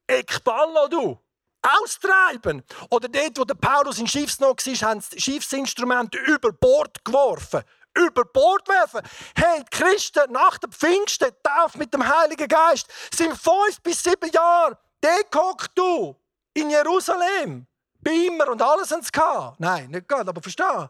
Ekballo, 0.06 0.88
du! 0.88 1.18
Austreiben! 1.62 2.62
Oder 2.90 3.08
dort, 3.08 3.38
wo 3.38 3.44
der 3.44 3.54
Paulus 3.54 3.98
in 3.98 4.06
Schiffsnot 4.06 4.66
war, 4.66 4.88
haben 4.90 5.00
sie 5.00 5.20
Schiffsinstrumente 5.20 6.18
über 6.18 6.52
Bord 6.52 7.02
geworfen. 7.04 7.62
Über 7.96 8.24
Bord 8.24 8.68
werfen. 8.68 9.00
Hey, 9.36 9.62
die 9.62 9.70
Christen 9.76 10.32
nach 10.32 10.58
dem 10.58 10.72
Pfingsten, 10.72 11.30
Taufe 11.42 11.78
mit 11.78 11.92
dem 11.94 12.06
Heiligen 12.06 12.48
Geist, 12.48 12.86
sind 13.14 13.36
fünf 13.36 13.80
bis 13.82 14.02
sieben 14.02 14.30
Jahre 14.30 14.78
dekockt 15.04 15.76
du 15.76 16.16
in 16.54 16.70
Jerusalem. 16.70 17.66
Beamer 18.00 18.48
und 18.48 18.60
alles 18.60 18.90
haben 18.90 19.02
sie. 19.02 19.10
Nein, 19.58 19.90
nicht 19.90 20.08
gerade, 20.08 20.28
aber 20.28 20.42
versteh. 20.42 20.88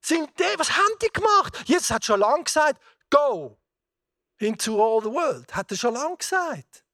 Sind 0.00 0.30
die, 0.38 0.58
was 0.58 0.70
haben 0.70 0.94
die 1.02 1.12
gemacht? 1.12 1.62
Jesus 1.64 1.90
hat 1.90 2.04
schon 2.04 2.20
lange 2.20 2.44
gesagt, 2.44 2.80
go 3.10 3.58
into 4.38 4.80
all 4.82 5.02
the 5.02 5.10
world. 5.10 5.54
Hat 5.54 5.70
er 5.70 5.76
schon 5.76 5.94
lange 5.94 6.16
gesagt. 6.16 6.84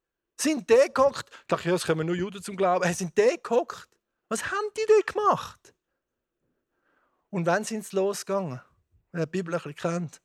Sind 0.41 0.69
die 0.69 0.93
gehockt? 0.93 1.29
Ich 1.31 1.47
dachte, 1.49 1.69
ja, 1.69 1.75
es 1.75 1.85
kommen 1.85 2.07
nur 2.07 2.17
Juden 2.17 2.43
zum 2.43 2.57
Glauben. 2.57 2.85
Hey, 2.85 2.95
sind 2.95 3.17
die 3.17 3.39
gehockt? 3.43 3.89
Was 4.29 4.45
haben 4.51 4.67
die 4.77 4.87
dort 4.89 5.07
gemacht? 5.07 5.75
Und 7.29 7.47
wann 7.47 7.65
sind 7.65 7.85
sie 7.85 7.97
losgegangen? 7.97 8.61
Wer 9.13 9.27
die 9.27 9.31
Bibel 9.31 9.55
ein 9.55 9.61
bisschen 9.61 9.77
kennt. 9.77 10.21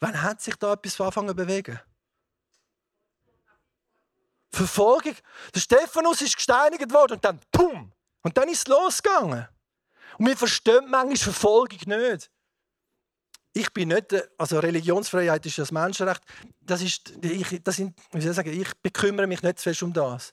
Wann 0.00 0.22
hat 0.22 0.40
sich 0.40 0.54
da 0.56 0.72
etwas 0.72 1.00
angefangen 1.00 1.28
zu 1.28 1.34
bewegen? 1.34 1.80
Verfolgung. 4.52 5.14
Der 5.54 5.60
Stephanus 5.60 6.22
ist 6.22 6.36
gesteinigt 6.36 6.92
worden 6.92 7.14
und 7.14 7.24
dann 7.24 7.40
pum! 7.52 7.92
Und 8.22 8.36
dann 8.36 8.48
ist 8.48 8.60
es 8.60 8.68
losgegangen. 8.68 9.48
Und 10.18 10.26
wir 10.26 10.36
verstehen 10.36 10.88
manchmal 10.88 11.16
Verfolgung 11.16 11.78
nicht. 11.86 12.30
Ich 13.52 13.72
bin 13.72 13.88
nicht, 13.88 14.14
also 14.36 14.60
Religionsfreiheit 14.60 15.44
ist 15.46 15.58
das 15.58 15.72
Menschenrecht. 15.72 16.22
Das 16.60 16.82
ist, 16.82 17.12
ich, 17.24 17.62
das 17.62 17.76
sind, 17.76 17.98
wie 18.12 18.20
soll 18.20 18.30
ich 18.30 18.36
sagen, 18.36 18.60
ich 18.60 18.72
bekümmere 18.82 19.26
mich 19.26 19.42
nicht 19.42 19.58
zu 19.58 19.84
um 19.84 19.92
das. 19.92 20.32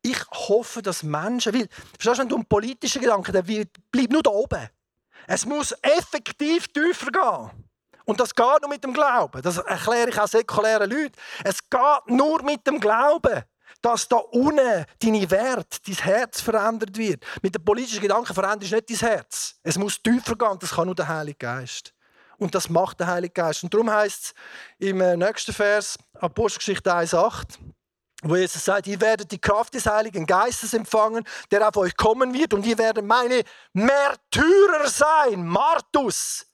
Ich 0.00 0.18
hoffe, 0.30 0.80
dass 0.80 1.02
Menschen, 1.02 1.52
weil, 1.52 1.68
verstehst 1.98 2.18
du, 2.18 2.22
wenn 2.22 2.28
du 2.28 2.36
um 2.36 2.46
politische 2.46 3.00
Gedanken, 3.00 3.32
dann 3.32 3.44
bleib 3.90 4.10
nur 4.10 4.22
da 4.22 4.30
oben. 4.30 4.68
Es 5.26 5.46
muss 5.46 5.72
effektiv 5.82 6.68
tiefer 6.68 7.10
gehen. 7.10 7.50
Und 8.04 8.18
das 8.18 8.34
geht 8.34 8.60
nur 8.60 8.68
mit 8.68 8.82
dem 8.82 8.92
Glauben. 8.92 9.40
Das 9.42 9.58
erkläre 9.58 10.10
ich 10.10 10.20
auch 10.20 10.26
säkulären 10.26 10.90
Leuten. 10.90 11.14
Es 11.44 11.58
geht 11.68 12.06
nur 12.06 12.42
mit 12.42 12.66
dem 12.66 12.80
Glauben 12.80 13.44
dass 13.82 14.08
da 14.08 14.16
unten 14.16 14.84
deine 15.00 15.30
Wert, 15.30 15.86
dein 15.86 15.94
Herz 15.96 16.40
verändert 16.40 16.96
wird. 16.96 17.24
Mit 17.42 17.54
den 17.54 17.64
politischen 17.64 18.00
Gedanken 18.00 18.32
veränderst 18.32 18.70
du 18.70 18.76
nicht 18.76 18.90
dein 18.90 19.08
Herz. 19.10 19.56
Es 19.62 19.76
muss 19.76 20.00
tiefer 20.00 20.36
gehen, 20.36 20.56
das 20.60 20.70
kann 20.70 20.86
nur 20.86 20.94
der 20.94 21.08
Heilige 21.08 21.38
Geist. 21.38 21.92
Und 22.38 22.54
das 22.54 22.68
macht 22.68 23.00
der 23.00 23.08
Heilige 23.08 23.34
Geist. 23.34 23.64
Und 23.64 23.74
darum 23.74 23.90
heißt 23.90 24.22
es 24.22 24.34
im 24.78 25.00
äh, 25.00 25.16
nächsten 25.16 25.52
Vers, 25.52 25.98
Apostelgeschichte 26.14 26.92
1,8, 26.94 27.58
wo 28.22 28.36
Jesus 28.36 28.64
sagt, 28.64 28.86
ihr 28.86 29.00
werdet 29.00 29.30
die 29.32 29.40
Kraft 29.40 29.74
des 29.74 29.86
Heiligen 29.86 30.26
Geistes 30.26 30.72
empfangen, 30.74 31.24
der 31.50 31.68
auf 31.68 31.76
euch 31.76 31.96
kommen 31.96 32.32
wird, 32.32 32.54
und 32.54 32.64
ihr 32.64 32.78
werdet 32.78 33.04
meine 33.04 33.42
Märtyrer 33.72 34.88
sein. 34.88 35.46
Martus. 35.46 36.46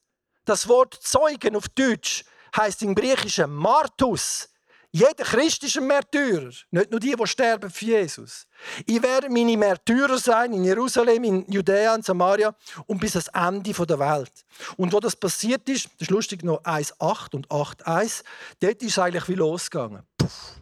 Das 0.45 0.67
Wort 0.67 0.95
Zeugen 0.95 1.57
auf 1.57 1.69
Deutsch 1.69 2.25
heißt 2.57 2.83
im 2.83 2.95
Griechischen 2.95 3.55
Martus. 3.55 4.49
Jeder 4.91 5.23
Christ 5.23 5.63
ist 5.65 5.77
ein 5.77 5.87
Märtyrer. 5.87 6.51
Nicht 6.71 6.91
nur 6.91 6.99
die, 6.99 7.15
die 7.15 7.27
sterben 7.27 7.69
für 7.69 7.85
Jesus. 7.85 8.47
Ich 8.87 9.03
werde 9.03 9.29
meine 9.29 9.55
Märtyrer 9.55 10.17
sein 10.17 10.55
in 10.55 10.65
Jerusalem, 10.65 11.25
in 11.25 11.53
Judäa, 11.53 11.95
in 11.95 12.03
Samaria 12.03 12.55
und 12.87 12.99
bis 12.99 13.15
ans 13.15 13.29
Ende 13.29 13.87
der 13.87 13.99
Welt. 13.99 14.33
Und 14.79 14.91
wo 14.95 15.01
das 15.01 15.15
passiert 15.15 15.69
ist, 15.69 15.85
das 15.85 16.03
ist 16.03 16.11
lustig, 16.11 16.43
noch 16.43 16.63
1,8 16.63 17.35
und 17.35 17.49
8,1, 17.49 18.25
dort 18.61 18.83
ist 18.83 18.93
es 18.93 18.99
eigentlich 18.99 19.29
wie 19.29 19.35
losgegangen. 19.35 20.07
Puff. 20.17 20.58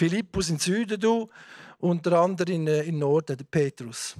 Philippus 0.00 0.48
in 0.48 0.58
Süden, 0.58 0.98
du, 0.98 1.28
unter 1.78 2.20
anderem 2.20 2.54
in, 2.54 2.66
äh, 2.66 2.84
in 2.84 2.98
Norden, 2.98 3.36
der 3.36 3.44
Petrus. 3.44 4.16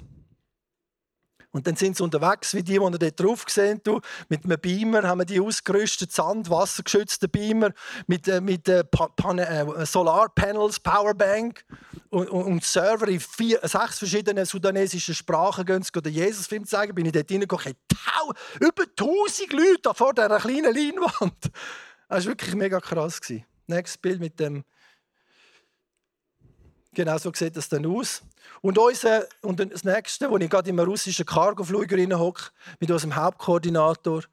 Und 1.53 1.67
dann 1.67 1.75
sind 1.75 1.97
sie 1.97 2.03
unterwegs, 2.03 2.53
wie 2.53 2.63
die, 2.63 2.75
die 2.75 2.79
ihr 2.79 2.91
dort 2.91 3.19
drauf 3.19 3.47
gesehen 3.47 3.81
du, 3.83 3.99
Mit 4.29 4.45
einem 4.45 4.61
Beamer 4.61 5.05
haben 5.05 5.21
wir 5.21 5.25
die 5.25 5.41
ausgerüstet, 5.41 6.13
Sand, 6.13 6.51
wassergeschützte 6.51 7.29
Beamer, 7.29 7.71
mit, 8.07 8.29
äh, 8.29 8.43
mit 8.43 8.69
äh, 8.69 8.81
äh, 8.81 9.87
Solarpanels, 9.87 10.81
Powerbank 10.81 11.65
und, 12.11 12.29
und, 12.29 12.45
und 12.45 12.63
Server 12.63 13.09
in 13.09 13.19
vier, 13.19 13.61
sechs 13.63 14.01
verschiedenen 14.01 14.45
sudanesischen 14.45 15.15
Sprachen 15.15 15.65
gehen 15.65 15.83
sie 15.83 16.03
den 16.03 16.13
Jesus-Film 16.13 16.67
zeigen. 16.67 16.95
Bin 16.95 17.07
ich 17.07 17.13
dort 17.13 17.31
reingekommen, 17.31 17.73
über 18.61 18.83
1000 18.83 19.53
Leute 19.55 19.95
vor 19.95 20.13
dieser 20.13 20.39
kleinen 20.39 20.75
Leinwand. 20.75 21.51
Das 22.11 22.27
war 22.27 22.33
wirklich 22.33 22.55
mega 22.57 22.81
krass. 22.81 23.21
Nächstes 23.69 23.97
Bild 23.97 24.19
mit 24.19 24.41
dem 24.41 24.65
Genau 26.93 27.19
so 27.19 27.33
sieht 27.33 27.57
das 27.57 27.69
dann 27.69 27.87
aus. 27.87 28.23
Und, 28.63 28.77
unser, 28.77 29.27
und 29.43 29.61
das 29.61 29.85
Nächste, 29.85 30.31
wo 30.31 30.37
ich 30.39 30.51
gerade 30.51 30.71
im 30.71 30.79
russischen 30.81 31.25
Cargoflüger 31.25 32.19
hocke, 32.19 32.51
mit 32.81 32.91
unserem 32.91 33.15
Hauptkoordinator, 33.15 34.25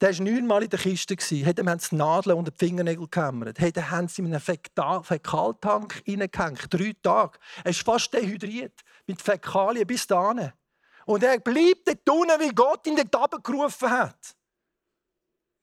der 0.00 0.18
war 0.18 0.24
neunmal 0.24 0.64
in 0.64 0.68
der 0.68 0.80
Kiste. 0.80 1.14
Hey, 1.16 1.54
dem 1.54 1.68
haben 1.68 1.78
sie 1.78 1.94
Nadeln 1.94 2.36
unter 2.36 2.50
die 2.50 2.58
Fingernägel 2.58 3.04
gekämmert. 3.04 3.60
Hey, 3.60 3.72
den 3.72 3.88
haben 3.88 4.08
sie 4.08 4.22
in 4.22 4.34
einen 4.34 4.40
Fäkaltank 4.40 6.02
reingehängt. 6.08 6.74
Drei 6.74 6.92
Tage. 7.00 7.38
Er 7.62 7.70
ist 7.70 7.82
fast 7.82 8.12
dehydriert. 8.12 8.80
Mit 9.06 9.22
Fäkalien 9.22 9.86
bis 9.86 10.04
dahin. 10.06 10.52
Und 11.06 11.22
er 11.22 11.38
bleibt 11.38 11.86
dort 11.86 12.08
unten, 12.10 12.40
wie 12.40 12.52
Gott 12.52 12.84
ihn 12.86 13.00
dort 13.10 13.44
gerufen 13.44 13.90
hat. 13.90 14.36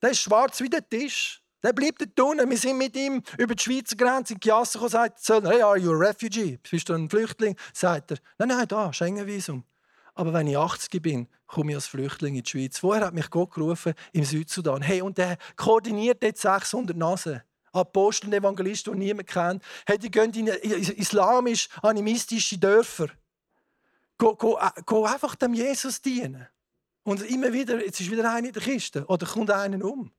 Der 0.00 0.10
ist 0.10 0.20
schwarz 0.20 0.58
wie 0.62 0.70
der 0.70 0.88
Tisch. 0.88 1.42
Der 1.62 1.72
bleibt 1.72 2.00
dort 2.00 2.20
unten. 2.20 2.48
Wir 2.48 2.56
sind 2.56 2.78
mit 2.78 2.96
ihm 2.96 3.22
über 3.36 3.54
die 3.54 3.62
Schweizer 3.62 3.96
Grenze 3.96 4.34
in 4.34 4.40
Chiasso 4.40 4.80
und 4.80 4.90
sagt, 4.90 5.20
hey, 5.28 5.62
are 5.62 5.76
you 5.76 5.92
a 5.92 5.96
refugee? 5.96 6.58
Bist 6.70 6.88
du 6.88 6.94
ein 6.94 7.10
Flüchtling? 7.10 7.56
Sagt 7.72 8.12
er, 8.12 8.18
nein, 8.38 8.48
nein, 8.48 8.66
da, 8.66 8.92
Schengen-Visum. 8.92 9.64
Aber 10.14 10.32
wenn 10.32 10.46
ich 10.46 10.56
80 10.56 11.02
bin, 11.02 11.28
komme 11.46 11.72
ich 11.72 11.76
als 11.76 11.86
Flüchtling 11.86 12.34
in 12.34 12.42
die 12.42 12.50
Schweiz. 12.50 12.78
Vorher 12.78 13.06
hat 13.06 13.14
mich 13.14 13.30
Gott 13.30 13.52
gerufen 13.52 13.94
im 14.12 14.24
Südsudan. 14.24 14.82
Hey, 14.82 15.02
und 15.02 15.18
der 15.18 15.36
koordiniert 15.56 16.22
jetzt 16.22 16.42
600 16.42 16.96
Nasen. 16.96 17.42
Apostel 17.72 18.26
und 18.26 18.34
Evangelisten, 18.34 18.98
die 18.98 19.06
niemand 19.06 19.28
kennt. 19.28 19.62
Hey, 19.86 19.98
die 19.98 20.10
gehen 20.10 20.32
in 20.32 20.48
islamisch-animistische 20.48 22.58
Dörfer. 22.58 23.08
Go, 24.18 24.34
go, 24.34 24.58
äh, 24.58 24.70
go 24.84 25.04
einfach 25.04 25.36
dem 25.36 25.54
Jesus 25.54 26.02
dienen. 26.02 26.48
Und 27.04 27.22
immer 27.22 27.52
wieder, 27.52 27.82
jetzt 27.82 28.00
ist 28.00 28.10
wieder 28.10 28.30
einer 28.30 28.48
in 28.48 28.52
der 28.52 28.62
Kiste. 28.62 29.06
Oder 29.06 29.26
kommt 29.26 29.50
einer 29.50 29.82
um. 29.84 30.12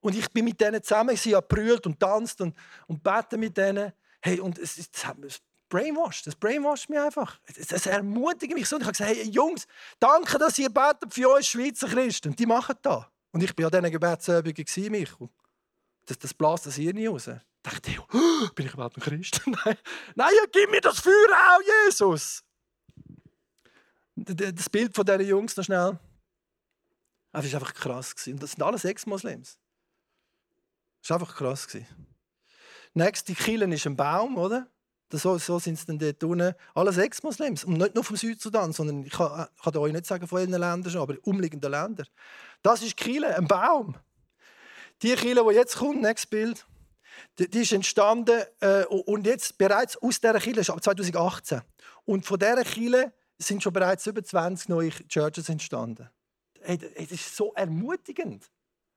Und 0.00 0.16
ich 0.16 0.30
bin 0.30 0.44
mit 0.44 0.60
denen 0.60 0.82
zusammen, 0.82 1.16
sie 1.16 1.34
haben 1.34 1.46
brüllt 1.46 1.86
und 1.86 2.00
tanzt 2.00 2.40
und, 2.40 2.56
und 2.86 3.02
beten 3.02 3.38
mit 3.38 3.56
denen. 3.56 3.92
Hey, 4.22 4.40
und 4.40 4.58
es, 4.58 4.78
es, 4.78 4.90
es 5.22 5.40
brainwashed, 5.68 6.26
das 6.26 6.34
brainwashed 6.36 6.90
mich 6.90 6.98
einfach. 6.98 7.38
Es, 7.44 7.72
es 7.72 7.86
ermutigt 7.86 8.52
mich 8.54 8.68
so. 8.68 8.76
Und 8.76 8.82
ich 8.82 8.88
habe 8.88 8.96
gesagt, 8.96 9.16
hey 9.16 9.28
Jungs, 9.30 9.66
danke, 9.98 10.38
dass 10.38 10.58
ihr 10.58 10.70
betet 10.70 11.14
für 11.14 11.28
uns 11.28 11.46
Schweizer 11.46 11.88
Christen. 11.88 12.28
Und 12.28 12.38
die 12.38 12.46
machen 12.46 12.76
das. 12.82 13.04
Und 13.32 13.42
ich 13.42 13.56
war 13.56 13.66
an 13.66 13.82
diesen 13.82 13.92
Gebetsübungen, 13.92 14.92
Michael. 14.92 15.28
Das, 16.06 16.18
das 16.18 16.34
blast 16.34 16.66
das 16.66 16.74
hier 16.74 16.92
nie 16.92 17.06
raus. 17.06 17.28
Ich 17.28 17.36
dachte, 17.62 17.90
oh, 18.12 18.48
bin 18.54 18.66
ich 18.66 18.74
überhaupt 18.74 18.96
ein 18.96 19.02
Christ? 19.02 19.42
Nein, 19.46 19.76
Nein 20.14 20.32
ja, 20.34 20.44
gib 20.50 20.70
mir 20.70 20.80
das 20.80 21.00
Feuer 21.00 21.12
auch, 21.12 21.60
Jesus! 21.84 22.42
Das 24.16 24.68
Bild 24.68 24.94
von 24.94 25.04
diesen 25.04 25.26
Jungs 25.26 25.56
noch 25.56 25.64
schnell. 25.64 25.98
Das 27.32 27.52
war 27.52 27.60
einfach 27.60 27.74
krass. 27.74 28.14
Und 28.26 28.42
das 28.42 28.52
sind 28.52 28.62
alles 28.62 28.84
Ex-Moslems. 28.84 29.58
Das 31.00 31.10
war 31.10 31.20
einfach 31.20 31.36
krass. 31.36 31.68
Nächste 32.94 33.34
Killen 33.34 33.72
ist 33.72 33.86
ein 33.86 33.96
Baum, 33.96 34.36
oder? 34.36 34.68
So, 35.12 35.38
so 35.38 35.58
sind 35.58 35.74
es 35.74 35.86
dann 35.86 35.98
dort 35.98 36.22
unten. 36.22 36.54
Alles 36.74 36.98
Ex-Moslems. 36.98 37.64
Und 37.64 37.78
nicht 37.78 37.94
nur 37.94 38.04
vom 38.04 38.16
Südsudan, 38.16 38.72
sondern 38.72 39.04
ich 39.04 39.12
kann, 39.12 39.48
ich 39.56 39.62
kann 39.62 39.76
euch 39.76 39.92
nicht 39.92 40.06
sagen 40.06 40.26
von 40.26 40.38
welchen 40.38 40.52
Ländern 40.52 40.90
schon, 40.90 41.00
aber 41.00 41.16
umliegenden 41.22 41.70
Ländern. 41.70 42.06
Das 42.62 42.82
ist 42.82 42.96
Kille, 42.96 43.36
ein 43.36 43.48
Baum. 43.48 43.96
Die 45.02 45.14
Kille, 45.14 45.44
die 45.48 45.54
jetzt 45.54 45.76
kommt, 45.76 46.02
nächstes 46.02 46.30
Bild, 46.30 46.66
die, 47.38 47.48
die 47.48 47.62
ist 47.62 47.72
entstanden 47.72 48.42
äh, 48.60 48.84
und 48.84 49.26
jetzt 49.26 49.58
bereits 49.58 49.96
aus 49.96 50.20
dieser 50.20 50.38
Kille, 50.38 50.60
ab 50.60 50.82
2018. 50.82 51.62
Und 52.04 52.24
von 52.24 52.38
dieser 52.38 52.64
Kille 52.64 53.12
sind 53.38 53.62
schon 53.62 53.72
bereits 53.72 54.06
über 54.06 54.22
20 54.22 54.68
neue 54.68 54.90
Churches 55.08 55.48
entstanden. 55.48 56.08
Hey, 56.60 56.78
das 56.78 57.10
ist 57.10 57.34
so 57.34 57.52
ermutigend. 57.54 58.44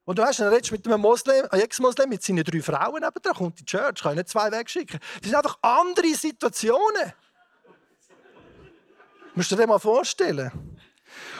Und 0.04 0.18
du 0.18 0.22
hast 0.22 0.40
dann 0.40 0.52
redest 0.52 0.70
mit 0.70 0.86
einem 0.86 1.00
Moslem, 1.00 1.46
einem 1.50 1.62
Ex-Moslem 1.62 2.10
mit 2.10 2.22
seinen 2.22 2.44
drei 2.44 2.60
Frauen 2.60 3.02
nebendran, 3.02 3.34
kommt 3.34 3.60
in 3.60 3.64
die 3.64 3.70
Church, 3.70 4.02
kann 4.02 4.12
ich 4.12 4.18
nicht 4.18 4.28
zwei 4.28 4.50
wegschicken. 4.50 5.00
Das 5.20 5.30
sind 5.30 5.34
einfach 5.34 5.58
andere 5.62 6.14
Situationen. 6.14 7.12
Musst 9.34 9.50
du 9.50 9.56
dir 9.56 9.66
mal 9.66 9.78
vorstellen. 9.78 10.52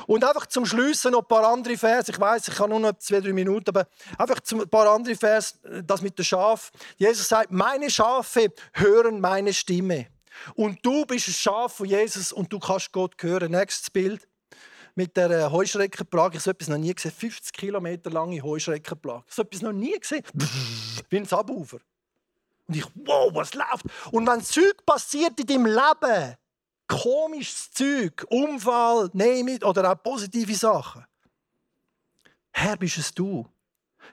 Und 0.06 0.24
einfach 0.24 0.46
zum 0.46 0.66
Schluss 0.66 1.04
noch 1.04 1.20
ein 1.20 1.28
paar 1.28 1.46
andere 1.46 1.76
Vers. 1.76 2.08
Ich 2.08 2.18
weiß, 2.18 2.48
ich 2.48 2.58
habe 2.58 2.70
nur 2.70 2.80
noch 2.80 2.98
zwei, 2.98 3.20
drei 3.20 3.32
Minuten, 3.32 3.68
aber 3.68 3.86
einfach 4.18 4.40
ein 4.52 4.68
paar 4.68 4.88
andere 4.88 5.16
Vers, 5.16 5.58
das 5.84 6.02
mit 6.02 6.18
dem 6.18 6.24
Schaf. 6.24 6.70
Jesus 6.96 7.28
sagt, 7.28 7.50
meine 7.50 7.90
Schafe 7.90 8.52
hören 8.72 9.20
meine 9.20 9.52
Stimme. 9.52 10.06
Und 10.54 10.84
du 10.84 11.06
bist 11.06 11.28
ein 11.28 11.34
Schaf 11.34 11.74
von 11.76 11.86
Jesus 11.86 12.32
und 12.32 12.52
du 12.52 12.58
kannst 12.58 12.92
Gott 12.92 13.14
hören. 13.20 13.52
Nächstes 13.52 13.90
Bild 13.90 14.26
mit 14.94 15.16
der 15.16 15.50
Heuschreckenplage. 15.50 16.38
Ich 16.38 16.40
habe 16.40 16.44
so 16.44 16.50
etwas 16.50 16.68
noch 16.68 16.78
nie 16.78 16.94
gesehen. 16.94 17.12
50 17.12 17.52
Kilometer 17.52 18.10
lange 18.10 18.40
Heuschreckenplage. 18.42 19.24
Ich 19.28 19.38
habe 19.38 19.48
etwas 19.48 19.62
noch 19.62 19.72
nie 19.72 19.98
gesehen. 19.98 20.22
Wie 21.08 21.16
ein 21.16 21.24
Sabufer. 21.24 21.78
Und 22.66 22.76
ich, 22.76 22.86
wow, 22.94 23.34
was 23.34 23.54
läuft? 23.54 23.84
Und 24.10 24.26
wenn 24.26 24.42
Zeug 24.42 24.84
passiert 24.86 25.38
in 25.38 25.46
deinem 25.46 25.66
Leben, 25.66 26.36
komisches 26.86 27.70
Zeug, 27.72 28.24
Unfall, 28.30 29.10
nehme 29.12 29.58
oder 29.64 29.92
auch 29.92 30.02
positive 30.02 30.54
Sachen, 30.54 31.04
Herr, 32.52 32.76
bist 32.76 32.98
es 32.98 33.12
du? 33.12 33.46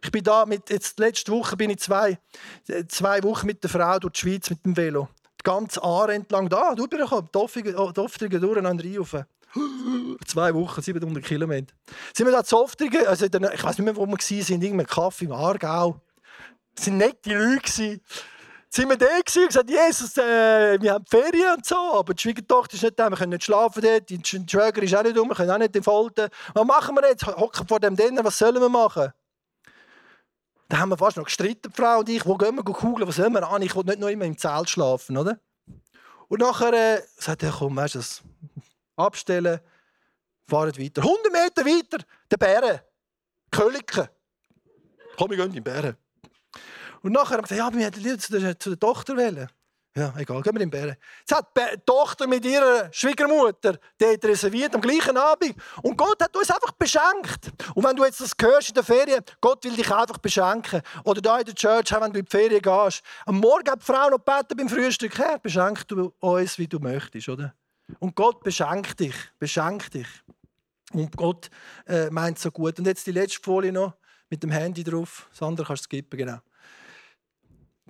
Ich 0.03 0.11
bin 0.11 0.23
da 0.23 0.45
mit, 0.45 0.69
jetzt 0.69 0.97
letzte 0.99 1.31
Woche 1.31 1.55
bin 1.55 1.69
ich 1.69 1.79
zwei, 1.79 2.17
zwei 2.87 3.21
Wochen 3.23 3.45
mit 3.45 3.63
der 3.63 3.69
Frau 3.69 3.99
durch 3.99 4.13
die 4.13 4.19
Schweiz 4.19 4.49
mit 4.49 4.65
dem 4.65 4.75
Velo. 4.75 5.09
Die 5.39 5.43
ganze 5.43 5.83
Aare 5.83 6.15
entlang 6.15 6.49
da, 6.49 6.73
du 6.73 6.87
durchgekommen, 6.87 7.29
die 7.31 7.99
Oftringen 7.99 8.41
durcheinander 8.41 8.83
reinrufen. 8.83 9.25
Zwei 10.25 10.53
Wochen, 10.53 10.81
700 10.81 11.23
Kilometer. 11.23 11.73
Sind 12.13 12.25
wir 12.25 12.31
da 12.31 12.43
zu 12.43 12.57
Oftringen, 12.57 13.05
also 13.05 13.25
ich 13.25 13.33
weiß 13.33 13.77
nicht 13.77 13.79
mehr, 13.79 13.95
wo 13.95 14.05
wir 14.05 14.13
waren, 14.13 14.61
irgendein 14.61 14.87
Kaffee 14.87 15.25
im 15.25 15.33
Aargau. 15.33 15.99
Das 16.75 16.87
waren 16.87 16.97
nette 16.97 17.33
Leute 17.33 17.99
sind 18.73 18.87
wir 18.87 18.95
da 18.95 19.05
und 19.17 19.25
gesagt, 19.25 19.69
Jesus, 19.69 20.17
äh, 20.17 20.81
wir 20.81 20.93
haben 20.93 21.05
Ferien 21.05 21.55
und 21.57 21.65
so, 21.65 21.75
aber 21.75 22.13
die 22.13 22.21
Schwiegertochter 22.21 22.75
ist 22.75 22.83
nicht 22.83 22.97
da, 22.97 23.09
wir 23.09 23.17
können 23.17 23.31
nicht 23.31 23.43
schlafen 23.43 23.81
dort, 23.81 24.09
die 24.09 24.21
Schwäger 24.23 24.81
ist 24.81 24.95
auch 24.95 25.03
nicht 25.03 25.17
um, 25.17 25.27
wir 25.27 25.35
können 25.35 25.51
auch 25.51 25.57
nicht 25.57 25.83
folgen. 25.83 26.29
Was 26.53 26.65
machen 26.65 26.95
wir 26.95 27.09
jetzt? 27.09 27.27
Hocken 27.27 27.67
vor 27.67 27.81
dem 27.81 27.97
Dinner, 27.97 28.23
was 28.23 28.37
sollen 28.37 28.61
wir 28.61 28.69
machen? 28.69 29.11
Da 30.69 30.77
haben 30.77 30.87
wir 30.87 30.97
fast 30.97 31.17
noch 31.17 31.25
gestritten, 31.25 31.69
die 31.69 31.75
Frau 31.75 31.99
und 31.99 32.07
ich, 32.07 32.25
wo 32.25 32.37
gehen 32.37 32.55
wir 32.55 32.63
kugeln, 32.63 33.05
was 33.05 33.17
sollen 33.17 33.33
wir 33.33 33.45
an? 33.45 33.61
Ich 33.61 33.75
will 33.75 33.83
nicht 33.83 33.99
noch 33.99 34.07
immer 34.07 34.23
im 34.23 34.37
Zelt 34.37 34.69
schlafen, 34.69 35.17
oder? 35.17 35.37
Und 36.29 36.39
nachher 36.39 36.71
äh, 36.71 37.01
sagt 37.17 37.43
er, 37.43 37.51
komm, 37.51 37.75
weißt 37.75 37.95
du, 37.95 37.99
das 37.99 38.23
abstellen, 38.95 39.59
fahren 40.47 40.77
weiter. 40.77 41.01
100 41.01 41.31
Meter 41.31 41.65
weiter, 41.65 42.03
der 42.29 42.37
Bären, 42.37 42.79
Köliken. 43.49 44.07
Komm, 45.17 45.29
wir 45.29 45.37
gehen 45.37 45.47
in 45.47 45.53
die 45.53 45.61
Bären. 45.61 45.97
Und 47.01 47.13
nachher 47.13 47.37
haben 47.37 47.49
wir 47.49 47.55
gesagt, 47.55 47.59
ja, 47.59 47.73
wir 47.77 47.85
hätten 47.85 48.01
lieber 48.01 48.19
zu 48.19 48.39
der, 48.39 48.59
zu 48.59 48.69
der 48.69 48.79
Tochter 48.79 49.17
wählen. 49.17 49.49
Ja, 49.93 50.13
egal, 50.17 50.41
gehen 50.41 50.53
wir 50.53 50.61
in 50.61 50.69
den 50.69 50.71
Bären. 50.71 50.95
Jetzt 51.19 51.35
hat 51.35 51.49
die 51.57 51.81
Tochter 51.85 52.25
mit 52.25 52.45
ihrer 52.45 52.87
Schwiegermutter 52.93 53.77
dort 53.97 54.25
reserviert 54.25 54.73
am 54.73 54.79
gleichen 54.79 55.17
Abend. 55.17 55.53
Und 55.81 55.97
Gott 55.97 56.21
hat 56.21 56.33
uns 56.33 56.49
einfach 56.49 56.71
beschenkt. 56.71 57.51
Und 57.75 57.83
wenn 57.83 57.97
du 57.97 58.05
jetzt 58.05 58.21
das 58.21 58.31
hörst 58.39 58.69
in 58.69 58.75
der 58.75 58.83
Ferien, 58.83 59.21
Gott 59.41 59.65
will 59.65 59.75
dich 59.75 59.91
einfach 59.91 60.17
beschenken. 60.19 60.81
Oder 61.03 61.21
da 61.21 61.39
in 61.39 61.45
der 61.45 61.55
Church, 61.55 61.91
wenn 61.91 62.13
du 62.13 62.19
in 62.19 62.25
die 62.25 62.31
Ferien 62.31 62.61
gehst. 62.61 63.03
Am 63.25 63.37
Morgen 63.37 63.69
hat 63.69 63.81
die 63.81 63.85
Frau 63.85 64.09
noch 64.09 64.23
gebeten 64.23 64.55
beim 64.55 64.69
Frühstück. 64.69 65.17
Herr, 65.17 65.39
beschenk 65.39 65.85
du 65.89 66.13
uns, 66.19 66.57
wie 66.57 66.67
du 66.67 66.79
möchtest, 66.79 67.27
oder? 67.27 67.53
Und 67.99 68.15
Gott 68.15 68.43
beschenkt 68.43 68.99
dich, 68.99 69.15
beschenkt 69.39 69.93
dich. 69.93 70.07
Und 70.93 71.15
Gott 71.15 71.49
äh, 71.87 72.09
meint 72.09 72.39
so 72.39 72.51
gut. 72.51 72.77
Und 72.79 72.85
jetzt 72.85 73.07
die 73.07 73.11
letzte 73.11 73.41
Folie 73.41 73.71
noch 73.71 73.93
mit 74.29 74.43
dem 74.43 74.51
Handy 74.51 74.83
drauf. 74.83 75.27
Das 75.31 75.41
andere 75.41 75.67
kannst 75.67 75.85
du 75.85 75.87
skippen, 75.87 76.17
genau 76.17 76.39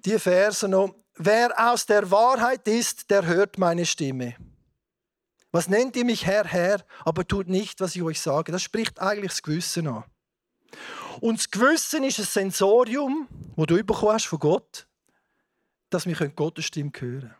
die 0.05 0.19
Verse 0.19 0.67
noch. 0.67 0.95
Wer 1.15 1.53
aus 1.57 1.85
der 1.85 2.09
Wahrheit 2.09 2.67
ist, 2.67 3.09
der 3.09 3.25
hört 3.25 3.57
meine 3.57 3.85
Stimme. 3.85 4.35
Was 5.51 5.67
nennt 5.67 5.95
ihr 5.95 6.05
mich 6.05 6.25
Herr, 6.25 6.45
Herr, 6.45 6.83
aber 7.03 7.27
tut 7.27 7.49
nicht, 7.49 7.81
was 7.81 7.95
ich 7.95 8.01
euch 8.01 8.21
sage? 8.21 8.51
Das 8.51 8.63
spricht 8.63 8.99
eigentlich 8.99 9.31
das 9.31 9.43
Gewissen 9.43 9.87
an. 9.87 10.05
Und 11.19 11.39
das 11.39 11.51
Gewissen 11.51 12.03
ist 12.05 12.19
ein 12.19 12.25
Sensorium, 12.25 13.27
das 13.57 13.67
du 13.67 14.29
von 14.29 14.39
Gott, 14.39 14.87
dass 15.89 16.05
wir 16.05 16.15
Gottes 16.29 16.65
Stimme 16.65 16.91
hören 16.97 17.21
können. 17.21 17.35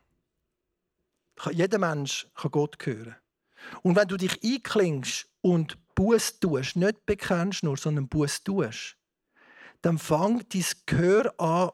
Jeder 1.52 1.80
Mensch 1.80 2.28
kann 2.36 2.52
Gott 2.52 2.78
hören. 2.86 3.16
Und 3.84 3.96
wenn 3.96 4.08
du 4.08 4.18
dich 4.18 4.44
einklingst 4.44 5.28
und 5.42 5.78
Buß 5.96 6.40
tust, 6.40 6.76
nicht 6.76 7.06
bekennst 7.06 7.64
nur, 7.64 7.78
sondern 7.78 8.08
Buß 8.08 8.44
tust, 8.44 8.98
dann 9.82 9.98
fängt 9.98 10.54
dein 10.54 10.66
Gehör 10.86 11.40
an, 11.40 11.72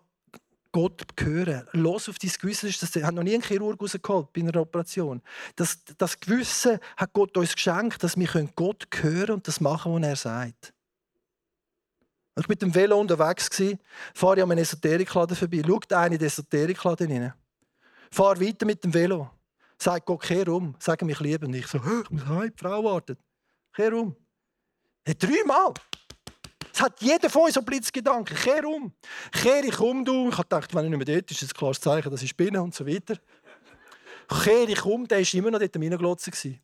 Gott 0.72 1.06
hören. 1.20 1.67
Los 1.72 2.08
auf 2.08 2.20
dein 2.20 2.32
Gewissen. 2.39 2.74
Das 2.80 3.04
hat 3.04 3.13
noch 3.13 3.24
nie 3.24 3.34
ein 3.34 3.41
Chirurg 3.41 3.82
rausgeholt 3.82 4.32
bei 4.32 4.41
einer 4.41 4.62
Operation. 4.62 5.22
Das, 5.56 5.80
das 5.98 6.20
Gewissen 6.20 6.80
hat 6.96 7.13
Gott 7.13 7.36
uns 7.38 7.56
geschenkt, 7.56 8.04
dass 8.04 8.17
wir 8.17 8.50
Gott 8.56 8.88
hören 9.02 9.36
und 9.36 9.48
das 9.48 9.60
machen, 9.60 9.93
was 9.93 10.04
er 10.04 10.15
sagt. 10.15 10.74
Als 12.36 12.43
ich 12.43 12.50
mit 12.50 12.62
dem 12.62 12.76
Velo 12.76 13.00
unterwegs 13.00 13.50
war, 13.60 13.74
fahre 14.13 14.38
ich 14.38 14.43
an 14.43 14.52
einem 14.52 14.62
Esoterikladen 14.62 15.36
vorbei. 15.36 15.63
Schaut 15.65 15.91
einer 15.91 16.13
in 16.13 16.20
den 16.20 16.28
Esoterikladen 16.28 17.12
rein. 17.12 17.34
Fahre 18.12 18.39
weiter 18.39 18.65
mit 18.67 18.84
dem 18.84 18.93
Velo. 18.93 19.32
Sag 19.80 20.06
Gott, 20.06 20.22
kehr 20.22 20.48
um. 20.48 20.76
Sag 20.80 21.02
mich 21.04 21.20
lieben. 21.20 21.46
Und 21.46 21.54
ich 21.54 21.68
so, 21.68 21.78
ich 21.78 22.10
muss 22.10 22.26
heim, 22.26 22.52
die 22.52 22.60
Frau 22.60 22.84
wartet. 22.84 23.20
Kehr 23.74 23.94
um. 23.94 24.16
Dreimal. 25.06 25.74
Es 26.74 26.82
hat 26.82 27.02
jeder 27.02 27.30
von 27.30 27.44
uns 27.44 27.54
so 27.54 27.62
Blitzgedanken. 27.62 28.36
Kehr 28.36 28.66
um. 28.66 28.94
Kehr 29.32 29.63
ich 29.63 29.80
um, 29.80 30.04
du. 30.04 30.30
Ich 30.30 30.38
gedacht, 30.38 30.74
wenn 30.74 30.86
er 30.86 30.90
nicht 30.90 31.08
mehr 31.08 31.16
dort 31.16 31.32
ist, 31.32 31.42
ist 31.42 31.54
ein 31.54 31.58
klares 31.58 31.80
Zeichen, 31.80 32.12
dass 32.12 32.22
ich 32.22 32.36
bin 32.36 32.58
und 32.58 32.76
so 32.76 32.86
weiter. 32.86 33.18
Kehr 34.44 34.68
ich 34.68 34.84
um, 34.84 35.08
der 35.08 35.20
war 35.20 35.34
immer 35.34 35.52
noch 35.52 35.60
dort 35.60 35.76
am 35.76 35.82
Reinglotzen. 35.82 36.60